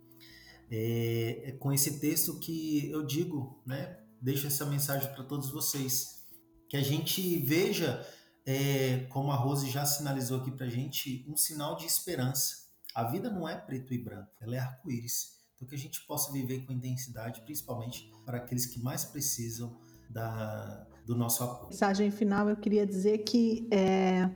É, 0.70 1.44
é 1.46 1.52
com 1.54 1.72
esse 1.72 2.00
texto 2.00 2.40
que 2.40 2.90
eu 2.92 3.06
digo, 3.06 3.62
né? 3.66 4.03
Deixo 4.24 4.48
essa 4.48 4.66
mensagem 4.66 5.14
para 5.14 5.24
todos 5.24 5.52
vocês. 5.52 6.24
Que 6.70 6.78
a 6.78 6.82
gente 6.82 7.38
veja, 7.40 8.04
é, 8.46 9.06
como 9.10 9.32
a 9.32 9.36
Rose 9.36 9.70
já 9.70 9.86
sinalizou 9.86 10.40
aqui 10.40 10.52
para 10.52 10.66
a 10.66 10.70
gente, 10.70 11.26
um 11.30 11.38
sinal 11.38 11.76
de 11.76 11.86
esperança 11.86 12.64
a 12.94 13.04
vida 13.04 13.30
não 13.30 13.50
é 13.50 13.58
preto 13.58 13.94
e 13.94 13.98
branco, 13.98 14.32
ela 14.40 14.56
é 14.56 14.60
arco-íris. 14.60 15.42
Então 15.56 15.68
que 15.68 15.76
a 15.76 15.78
gente 15.78 16.06
possa 16.06 16.32
viver 16.32 16.66
com 16.66 16.74
intensidade, 16.74 17.42
principalmente 17.42 18.12
para 18.26 18.38
aqueles 18.38 18.68
que 18.68 18.80
mais 18.80 19.04
precisam 19.04 19.76
da, 20.10 20.86
do 21.06 21.16
nosso 21.16 21.44
apoio. 21.44 21.70
Mensagem 21.70 22.12
final, 22.12 22.50
eu 22.50 22.56
queria 22.56 22.86
dizer 22.86 23.20
que 23.20 23.68
é, 23.72 24.30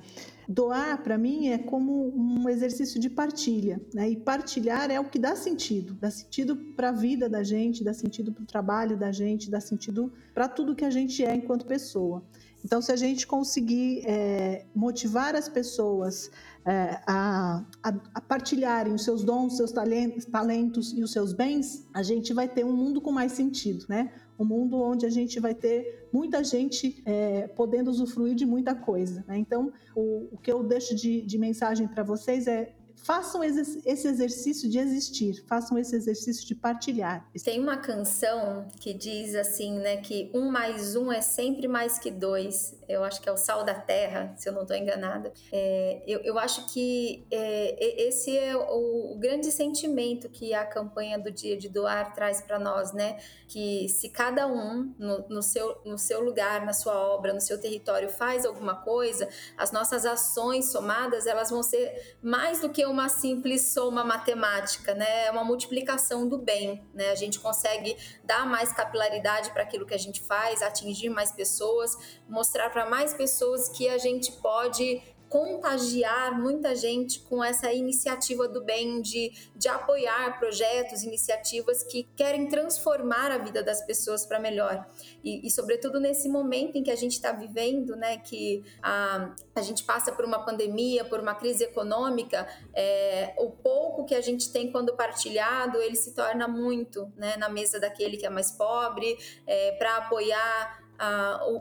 doar 0.48 1.02
para 1.02 1.18
mim 1.18 1.50
é 1.50 1.58
como 1.58 2.14
um 2.16 2.48
exercício 2.48 3.00
de 3.00 3.10
partilha, 3.10 3.82
né? 3.94 4.10
E 4.10 4.16
partilhar 4.16 4.90
é 4.90 5.00
o 5.00 5.06
que 5.06 5.20
dá 5.20 5.36
sentido, 5.36 5.94
dá 5.94 6.10
sentido 6.10 6.56
para 6.76 6.90
a 6.90 6.92
vida 6.92 7.28
da 7.30 7.44
gente, 7.44 7.84
dá 7.84 7.94
sentido 7.94 8.32
para 8.32 8.44
o 8.44 8.46
trabalho 8.46 8.98
da 8.98 9.12
gente, 9.12 9.50
dá 9.50 9.60
sentido 9.60 10.12
para 10.34 10.48
tudo 10.48 10.76
que 10.76 10.86
a 10.86 10.90
gente 10.90 11.24
é 11.24 11.36
enquanto 11.36 11.66
pessoa. 11.66 12.24
Então, 12.64 12.82
se 12.82 12.92
a 12.92 12.96
gente 12.96 13.26
conseguir 13.26 14.04
é, 14.06 14.66
motivar 14.76 15.36
as 15.36 15.48
pessoas 15.48 16.30
é, 16.66 17.00
a, 17.08 17.64
a, 17.82 17.94
a, 18.16 18.22
partilharem 18.22 18.94
os 18.94 19.04
seus 19.04 19.24
dons, 19.24 19.56
seus 19.56 19.72
talentos, 19.72 20.26
talentos 20.26 20.92
e 20.94 21.02
os 21.02 21.12
seus 21.12 21.32
bens, 21.32 21.88
a 21.94 22.04
gente 22.04 22.34
vai 22.34 22.48
ter 22.48 22.66
um 22.66 22.74
mundo 22.74 23.00
com 23.00 23.12
mais 23.12 23.32
sentido, 23.32 23.86
né? 23.88 24.12
Um 24.38 24.44
mundo 24.44 24.82
onde 24.82 25.06
a 25.06 25.10
gente 25.10 25.40
vai 25.40 25.56
ter 25.56 26.08
muita 26.12 26.44
gente 26.44 27.02
é, 27.06 27.48
podendo 27.48 27.90
usufruir 27.90 28.36
de 28.36 28.46
muita 28.46 28.76
coisa. 28.76 29.24
Né? 29.28 29.38
Então, 29.38 29.72
o, 29.96 30.28
o, 30.32 30.38
que 30.38 30.52
eu 30.52 30.64
deixo 30.64 30.96
de, 30.96 31.22
de 31.22 31.38
mensagem 31.38 31.88
para 31.88 32.04
vocês 32.04 32.48
é 32.48 32.76
façam 33.08 33.42
esse 33.42 34.06
exercício 34.06 34.70
de 34.70 34.78
existir, 34.78 35.42
façam 35.48 35.78
esse 35.78 35.96
exercício 35.96 36.46
de 36.46 36.54
partilhar. 36.54 37.26
Tem 37.42 37.58
uma 37.58 37.78
canção 37.78 38.68
que 38.82 38.94
diz 38.94 39.34
assim, 39.34 39.80
né, 39.80 39.96
que 39.98 40.30
um 40.34 40.52
mais 40.52 40.94
um 40.98 41.10
é 41.10 41.22
sempre 41.22 41.70
mais 41.70 41.98
que 41.98 42.12
dois. 42.12 42.76
Eu 42.86 43.06
acho 43.06 43.22
que 43.22 43.30
é 43.30 43.32
o 43.32 43.38
Sal 43.38 43.64
da 43.64 43.74
Terra, 43.74 44.34
se 44.36 44.50
eu 44.50 44.54
não 44.54 44.64
estou 44.64 44.76
enganada. 44.76 45.32
É, 45.54 46.04
eu, 46.06 46.20
eu 46.20 46.38
acho 46.38 46.68
que 46.68 47.26
é, 47.32 48.08
esse 48.08 48.38
é 48.38 48.56
o, 48.58 49.14
o, 49.14 49.18
grande 49.18 49.52
sentimento 49.52 50.28
que 50.28 50.54
a 50.54 50.66
campanha 50.66 51.18
do 51.18 51.32
Dia 51.32 51.58
de 51.58 51.70
Doar 51.70 52.14
traz 52.14 52.42
para 52.42 52.60
nós, 52.60 52.92
né? 52.92 53.18
Que 53.48 53.88
se 53.88 54.10
cada 54.10 54.48
um 54.48 54.94
no, 54.98 55.26
no, 55.30 55.42
seu, 55.42 55.82
no 55.86 55.98
seu 55.98 56.22
lugar, 56.22 56.66
na 56.66 56.74
sua 56.74 56.98
obra, 56.98 57.34
no 57.34 57.42
seu 57.42 57.60
território 57.60 58.10
faz 58.10 58.46
alguma 58.46 58.76
coisa, 58.76 59.30
as 59.58 59.72
nossas 59.72 60.06
ações 60.06 60.72
somadas 60.72 61.26
elas 61.26 61.50
vão 61.50 61.64
ser 61.64 62.18
mais 62.22 62.62
do 62.62 62.70
que 62.70 62.86
uma 62.86 62.97
simples 63.08 63.74
soma 63.74 64.04
matemática, 64.04 64.94
né? 64.94 65.26
É 65.26 65.32
uma 65.32 65.44
multiplicação 65.44 66.28
do 66.28 66.38
bem, 66.38 66.84
né? 66.94 67.12
A 67.12 67.16
gente 67.16 67.40
consegue 67.40 67.96
dar 68.24 68.46
mais 68.46 68.72
capilaridade 68.72 69.52
para 69.52 69.64
aquilo 69.64 69.86
que 69.86 69.94
a 69.94 70.00
gente 70.00 70.22
faz, 70.22 70.62
atingir 70.62 71.10
mais 71.10 71.32
pessoas, 71.32 72.20
mostrar 72.28 72.70
para 72.70 72.90
mais 72.90 73.14
pessoas 73.14 73.70
que 73.70 73.88
a 73.88 73.98
gente 73.98 74.32
pode 74.34 75.02
contagiar 75.30 76.40
muita 76.40 76.76
gente 76.76 77.20
com 77.22 77.44
essa 77.44 77.72
iniciativa 77.72 78.48
do 78.48 78.64
bem 78.64 79.02
de, 79.02 79.32
de 79.56 79.68
apoiar 79.68 80.40
projetos, 80.40 81.04
iniciativas 81.04 81.84
que 81.84 82.08
querem 82.16 82.48
transformar 82.48 83.32
a 83.32 83.38
vida 83.38 83.62
das 83.62 83.86
pessoas 83.86 84.26
para 84.26 84.40
melhor. 84.40 84.86
E, 85.24 85.46
e, 85.46 85.52
sobretudo 85.52 86.00
nesse 86.00 86.30
momento 86.30 86.78
em 86.78 86.84
que 86.84 86.92
a 86.92 86.96
gente 86.96 87.14
está 87.14 87.32
vivendo, 87.32 87.96
né, 87.96 88.18
que 88.18 88.64
a, 88.82 89.34
a 89.56 89.62
gente 89.62 89.84
passa 89.84 90.12
por 90.12 90.24
uma 90.24 90.46
pandemia, 90.46 91.04
por 91.04 91.20
uma 91.20 91.36
crise 91.36 91.64
econômica, 91.64 92.48
é, 92.74 93.34
o 93.38 93.52
pouco 93.52 94.06
que 94.06 94.16
a 94.16 94.22
gente 94.22 94.52
tem 94.52 94.72
quando 94.72 94.96
partilhado, 94.96 95.82
ele 95.82 95.96
se 95.96 96.14
torna 96.14 96.48
muito 96.48 97.12
né, 97.16 97.36
na 97.38 97.50
mesa 97.50 97.80
daquele 97.80 98.18
que 98.18 98.26
é 98.26 98.30
mais 98.30 98.52
pobre, 98.52 99.18
é, 99.46 99.74
para 99.74 99.98
apoiar 99.98 100.88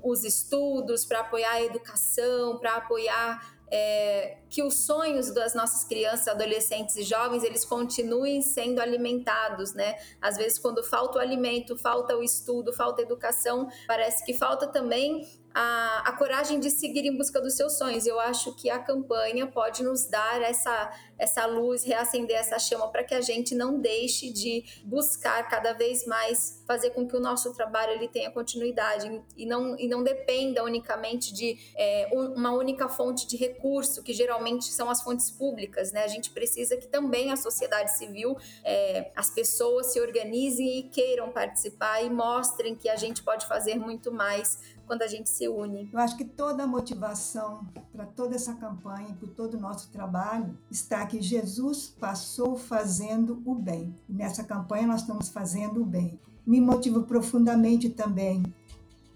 os 0.02 0.24
estudos, 0.24 1.04
para 1.04 1.20
apoiar 1.20 1.52
a 1.52 1.62
educação, 1.62 2.58
para 2.58 2.76
apoiar 2.76 3.55
é, 3.70 4.38
que 4.48 4.62
os 4.62 4.86
sonhos 4.86 5.32
das 5.32 5.54
nossas 5.54 5.84
crianças, 5.84 6.28
adolescentes 6.28 6.96
e 6.96 7.02
jovens 7.02 7.42
eles 7.42 7.64
continuem 7.64 8.40
sendo 8.42 8.80
alimentados, 8.80 9.74
né? 9.74 9.96
Às 10.20 10.36
vezes 10.36 10.58
quando 10.58 10.82
falta 10.82 11.18
o 11.18 11.20
alimento, 11.20 11.76
falta 11.76 12.16
o 12.16 12.22
estudo, 12.22 12.72
falta 12.72 13.02
a 13.02 13.04
educação, 13.04 13.68
parece 13.86 14.24
que 14.24 14.34
falta 14.34 14.66
também 14.66 15.26
a, 15.58 16.10
a 16.10 16.12
coragem 16.12 16.60
de 16.60 16.70
seguir 16.70 17.06
em 17.06 17.16
busca 17.16 17.40
dos 17.40 17.54
seus 17.54 17.78
sonhos. 17.78 18.06
Eu 18.06 18.20
acho 18.20 18.54
que 18.54 18.68
a 18.68 18.78
campanha 18.78 19.46
pode 19.46 19.82
nos 19.82 20.06
dar 20.06 20.42
essa, 20.42 20.92
essa 21.18 21.46
luz, 21.46 21.82
reacender 21.82 22.36
essa 22.36 22.58
chama 22.58 22.88
para 22.88 23.02
que 23.02 23.14
a 23.14 23.22
gente 23.22 23.54
não 23.54 23.80
deixe 23.80 24.30
de 24.30 24.62
buscar 24.84 25.48
cada 25.48 25.72
vez 25.72 26.04
mais 26.06 26.62
fazer 26.66 26.90
com 26.90 27.08
que 27.08 27.16
o 27.16 27.20
nosso 27.20 27.54
trabalho 27.54 27.92
ele 27.92 28.06
tenha 28.06 28.30
continuidade 28.30 29.22
e 29.34 29.46
não, 29.46 29.78
e 29.78 29.88
não 29.88 30.04
dependa 30.04 30.62
unicamente 30.62 31.32
de 31.32 31.56
é, 31.74 32.10
uma 32.12 32.52
única 32.52 32.86
fonte 32.86 33.26
de 33.26 33.38
recurso, 33.38 34.02
que 34.02 34.12
geralmente 34.12 34.66
são 34.66 34.90
as 34.90 35.00
fontes 35.00 35.30
públicas. 35.30 35.90
Né? 35.90 36.04
A 36.04 36.08
gente 36.08 36.32
precisa 36.32 36.76
que 36.76 36.86
também 36.86 37.32
a 37.32 37.36
sociedade 37.36 37.96
civil, 37.96 38.36
é, 38.62 39.10
as 39.16 39.30
pessoas 39.30 39.86
se 39.86 40.00
organizem 40.00 40.80
e 40.80 40.82
queiram 40.82 41.30
participar 41.30 42.02
e 42.02 42.10
mostrem 42.10 42.74
que 42.74 42.90
a 42.90 42.96
gente 42.96 43.22
pode 43.22 43.46
fazer 43.46 43.76
muito 43.76 44.12
mais 44.12 44.75
quando 44.86 45.02
a 45.02 45.08
gente 45.08 45.28
se 45.28 45.48
une. 45.48 45.90
Eu 45.92 45.98
acho 45.98 46.16
que 46.16 46.24
toda 46.24 46.62
a 46.62 46.66
motivação 46.66 47.66
para 47.92 48.06
toda 48.06 48.34
essa 48.34 48.54
campanha, 48.54 49.16
por 49.18 49.28
todo 49.30 49.54
o 49.54 49.60
nosso 49.60 49.90
trabalho, 49.90 50.56
está 50.70 51.04
que 51.06 51.20
Jesus 51.20 51.94
passou 51.98 52.56
fazendo 52.56 53.42
o 53.44 53.54
bem. 53.54 53.94
Nessa 54.08 54.44
campanha 54.44 54.86
nós 54.86 55.00
estamos 55.00 55.28
fazendo 55.28 55.82
o 55.82 55.84
bem. 55.84 56.20
Me 56.46 56.60
motiva 56.60 57.02
profundamente 57.02 57.90
também 57.90 58.42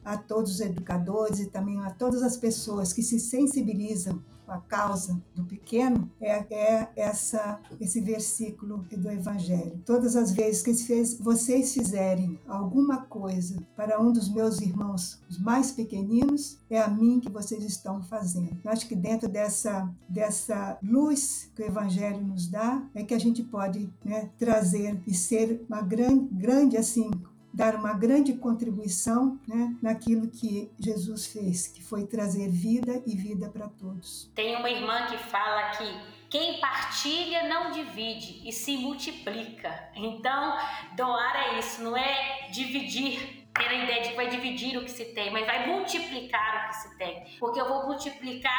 a 0.04 0.16
todos 0.16 0.52
os 0.52 0.60
educadores 0.60 1.38
e 1.38 1.46
também 1.46 1.80
a 1.80 1.90
todas 1.90 2.22
as 2.22 2.36
pessoas 2.36 2.92
que 2.92 3.02
se 3.02 3.20
sensibilizam 3.20 4.22
a 4.50 4.60
causa 4.60 5.22
do 5.34 5.44
pequeno 5.44 6.10
é, 6.20 6.44
é 6.52 6.88
essa, 6.96 7.60
esse 7.80 8.00
versículo 8.00 8.84
do 8.90 9.10
Evangelho. 9.10 9.80
Todas 9.84 10.16
as 10.16 10.32
vezes 10.32 10.62
que 10.62 11.22
vocês 11.22 11.72
fizerem 11.72 12.38
alguma 12.46 13.02
coisa 13.02 13.56
para 13.76 14.00
um 14.00 14.12
dos 14.12 14.28
meus 14.32 14.60
irmãos, 14.60 15.20
os 15.28 15.38
mais 15.38 15.70
pequeninos, 15.70 16.58
é 16.68 16.80
a 16.80 16.88
mim 16.88 17.20
que 17.20 17.30
vocês 17.30 17.64
estão 17.64 18.02
fazendo. 18.02 18.58
Eu 18.64 18.70
acho 18.70 18.86
que 18.86 18.96
dentro 18.96 19.28
dessa, 19.28 19.88
dessa 20.08 20.78
luz 20.82 21.50
que 21.54 21.62
o 21.62 21.66
Evangelho 21.66 22.20
nos 22.20 22.48
dá, 22.48 22.82
é 22.94 23.04
que 23.04 23.14
a 23.14 23.18
gente 23.18 23.42
pode 23.42 23.92
né, 24.04 24.30
trazer 24.38 25.00
e 25.06 25.14
ser 25.14 25.64
uma 25.68 25.82
grande, 25.82 26.26
grande 26.34 26.76
assim, 26.76 27.10
dar 27.52 27.74
uma 27.74 27.92
grande 27.92 28.34
contribuição 28.34 29.38
né, 29.46 29.74
naquilo 29.82 30.28
que 30.28 30.70
Jesus 30.78 31.26
fez, 31.26 31.66
que 31.66 31.82
foi 31.82 32.06
trazer 32.06 32.48
vida 32.48 33.02
e 33.06 33.16
vida 33.16 33.48
para 33.48 33.68
todos. 33.68 34.30
Tem 34.34 34.56
uma 34.56 34.70
irmã 34.70 35.06
que 35.06 35.18
fala 35.18 35.70
que 35.70 36.20
quem 36.28 36.60
partilha 36.60 37.48
não 37.48 37.72
divide 37.72 38.40
e 38.48 38.52
se 38.52 38.76
multiplica. 38.76 39.90
Então, 39.94 40.56
doar 40.96 41.36
é 41.36 41.58
isso, 41.58 41.82
não 41.82 41.96
é 41.96 42.48
dividir 42.52 43.40
ter 43.52 43.68
a 43.68 43.74
ideia 43.74 44.02
de 44.02 44.10
que 44.10 44.16
vai 44.16 44.28
dividir 44.28 44.78
o 44.78 44.84
que 44.84 44.90
se 44.90 45.06
tem, 45.06 45.30
mas 45.32 45.44
vai 45.44 45.66
multiplicar 45.66 46.64
o 46.64 46.68
que 46.68 46.76
se 46.76 46.96
tem. 46.96 47.36
Porque 47.38 47.60
eu 47.60 47.68
vou 47.68 47.86
multiplicar 47.86 48.52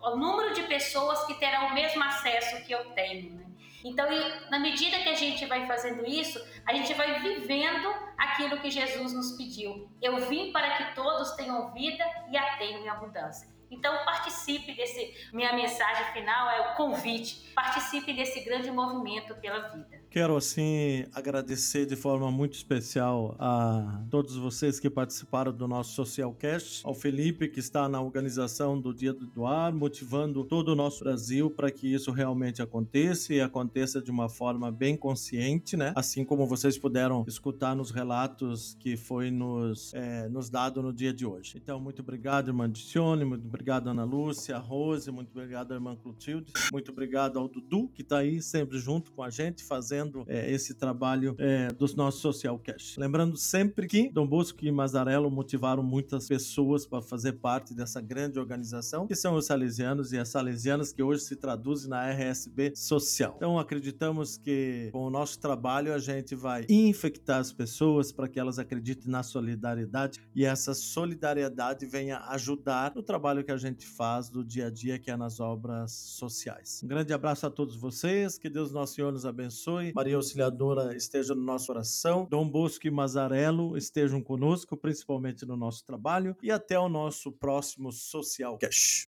a, 0.00 0.10
o 0.10 0.16
número 0.16 0.54
de 0.54 0.62
pessoas 0.62 1.24
que 1.24 1.34
terão 1.34 1.66
o 1.66 1.74
mesmo 1.74 2.02
acesso 2.04 2.64
que 2.64 2.72
eu 2.72 2.84
tenho. 2.90 3.32
Né? 3.34 3.46
Então, 3.86 4.08
na 4.50 4.58
medida 4.58 4.98
que 4.98 5.08
a 5.08 5.14
gente 5.14 5.46
vai 5.46 5.64
fazendo 5.64 6.04
isso, 6.04 6.44
a 6.66 6.74
gente 6.74 6.92
vai 6.94 7.20
vivendo 7.20 7.88
aquilo 8.18 8.58
que 8.60 8.68
Jesus 8.68 9.12
nos 9.12 9.36
pediu. 9.36 9.88
Eu 10.02 10.16
vim 10.28 10.50
para 10.50 10.76
que 10.76 10.94
todos 10.96 11.30
tenham 11.36 11.72
vida 11.72 12.04
e 12.28 12.36
a 12.36 12.56
tenham 12.56 12.80
em 12.80 12.88
abundância. 12.88 13.48
Então 13.70 14.04
participe 14.04 14.74
desse. 14.74 15.30
Minha 15.32 15.52
mensagem 15.52 16.12
final 16.12 16.50
é 16.50 16.72
o 16.72 16.74
convite. 16.74 17.52
Participe 17.54 18.12
desse 18.12 18.40
grande 18.40 18.70
movimento 18.70 19.34
pela 19.36 19.68
vida. 19.68 20.00
Quero, 20.16 20.34
assim, 20.34 21.04
agradecer 21.12 21.84
de 21.84 21.94
forma 21.94 22.30
muito 22.30 22.54
especial 22.54 23.36
a 23.38 24.02
todos 24.10 24.34
vocês 24.34 24.80
que 24.80 24.88
participaram 24.88 25.52
do 25.52 25.68
nosso 25.68 25.92
Socialcast, 25.92 26.80
ao 26.86 26.94
Felipe, 26.94 27.48
que 27.48 27.60
está 27.60 27.86
na 27.86 28.00
organização 28.00 28.80
do 28.80 28.94
Dia 28.94 29.12
do 29.12 29.26
Doar, 29.26 29.74
motivando 29.74 30.42
todo 30.42 30.70
o 30.70 30.74
nosso 30.74 31.04
Brasil 31.04 31.50
para 31.50 31.70
que 31.70 31.92
isso 31.92 32.10
realmente 32.12 32.62
aconteça 32.62 33.34
e 33.34 33.42
aconteça 33.42 34.00
de 34.00 34.10
uma 34.10 34.26
forma 34.26 34.72
bem 34.72 34.96
consciente, 34.96 35.76
né? 35.76 35.92
Assim 35.94 36.24
como 36.24 36.46
vocês 36.46 36.78
puderam 36.78 37.22
escutar 37.28 37.76
nos 37.76 37.90
relatos 37.90 38.74
que 38.80 38.96
foi 38.96 39.30
nos, 39.30 39.92
é, 39.92 40.30
nos 40.30 40.48
dado 40.48 40.80
no 40.80 40.94
dia 40.94 41.12
de 41.12 41.26
hoje. 41.26 41.58
Então, 41.62 41.78
muito 41.78 42.00
obrigado, 42.00 42.48
irmã 42.48 42.70
Dicione, 42.70 43.22
muito 43.26 43.46
obrigado, 43.46 43.90
Ana 43.90 44.04
Lúcia, 44.04 44.56
Rose, 44.56 45.10
muito 45.10 45.28
obrigado, 45.28 45.74
irmã 45.74 45.94
Clotilde, 45.94 46.54
muito 46.72 46.90
obrigado 46.90 47.38
ao 47.38 47.46
Dudu, 47.46 47.88
que 47.88 48.00
está 48.00 48.20
aí 48.20 48.40
sempre 48.40 48.78
junto 48.78 49.12
com 49.12 49.22
a 49.22 49.28
gente, 49.28 49.62
fazendo 49.62 50.05
fazendo 50.06 50.24
é, 50.26 50.50
esse 50.50 50.74
trabalho 50.74 51.34
é, 51.38 51.68
dos 51.68 51.94
nossos 51.94 52.20
social 52.20 52.58
cash. 52.58 52.96
Lembrando 52.98 53.36
sempre 53.36 53.86
que 53.86 54.10
Dom 54.10 54.26
Bosco 54.26 54.64
e 54.64 54.70
Mazarello 54.70 55.30
motivaram 55.30 55.82
muitas 55.82 56.28
pessoas 56.28 56.86
para 56.86 57.02
fazer 57.02 57.34
parte 57.34 57.74
dessa 57.74 58.00
grande 58.00 58.38
organização, 58.38 59.06
que 59.06 59.14
são 59.14 59.34
os 59.34 59.46
salesianos 59.46 60.12
e 60.12 60.18
as 60.18 60.28
salesianas 60.28 60.92
que 60.92 61.02
hoje 61.02 61.22
se 61.22 61.36
traduzem 61.36 61.90
na 61.90 62.08
RSB 62.10 62.72
Social. 62.74 63.34
Então 63.36 63.58
acreditamos 63.58 64.36
que 64.36 64.90
com 64.92 65.06
o 65.06 65.10
nosso 65.10 65.38
trabalho 65.38 65.92
a 65.92 65.98
gente 65.98 66.34
vai 66.34 66.64
infectar 66.68 67.40
as 67.40 67.52
pessoas 67.52 68.12
para 68.12 68.28
que 68.28 68.38
elas 68.38 68.58
acreditem 68.58 69.10
na 69.10 69.22
solidariedade 69.22 70.20
e 70.34 70.44
essa 70.44 70.74
solidariedade 70.74 71.86
venha 71.86 72.18
ajudar 72.28 72.92
no 72.94 73.02
trabalho 73.02 73.44
que 73.44 73.52
a 73.52 73.56
gente 73.56 73.86
faz 73.86 74.28
do 74.28 74.44
dia 74.44 74.66
a 74.66 74.70
dia, 74.70 74.98
que 74.98 75.10
é 75.10 75.16
nas 75.16 75.40
obras 75.40 75.92
sociais. 75.92 76.80
Um 76.84 76.88
grande 76.88 77.12
abraço 77.12 77.46
a 77.46 77.50
todos 77.50 77.76
vocês, 77.76 78.38
que 78.38 78.48
Deus 78.48 78.72
nosso 78.72 78.94
Senhor 78.94 79.12
nos 79.12 79.26
abençoe 79.26 79.92
Maria 79.96 80.16
Auxiliadora 80.16 80.94
esteja 80.94 81.34
no 81.34 81.40
nosso 81.40 81.68
coração, 81.68 82.26
Dom 82.28 82.46
Bosco 82.46 82.86
e 82.86 82.90
Mazarello 82.90 83.78
estejam 83.78 84.22
conosco, 84.22 84.76
principalmente 84.76 85.46
no 85.46 85.56
nosso 85.56 85.86
trabalho, 85.86 86.36
e 86.42 86.50
até 86.50 86.78
o 86.78 86.86
nosso 86.86 87.32
próximo 87.32 87.90
Social 87.90 88.58
Cash. 88.58 89.08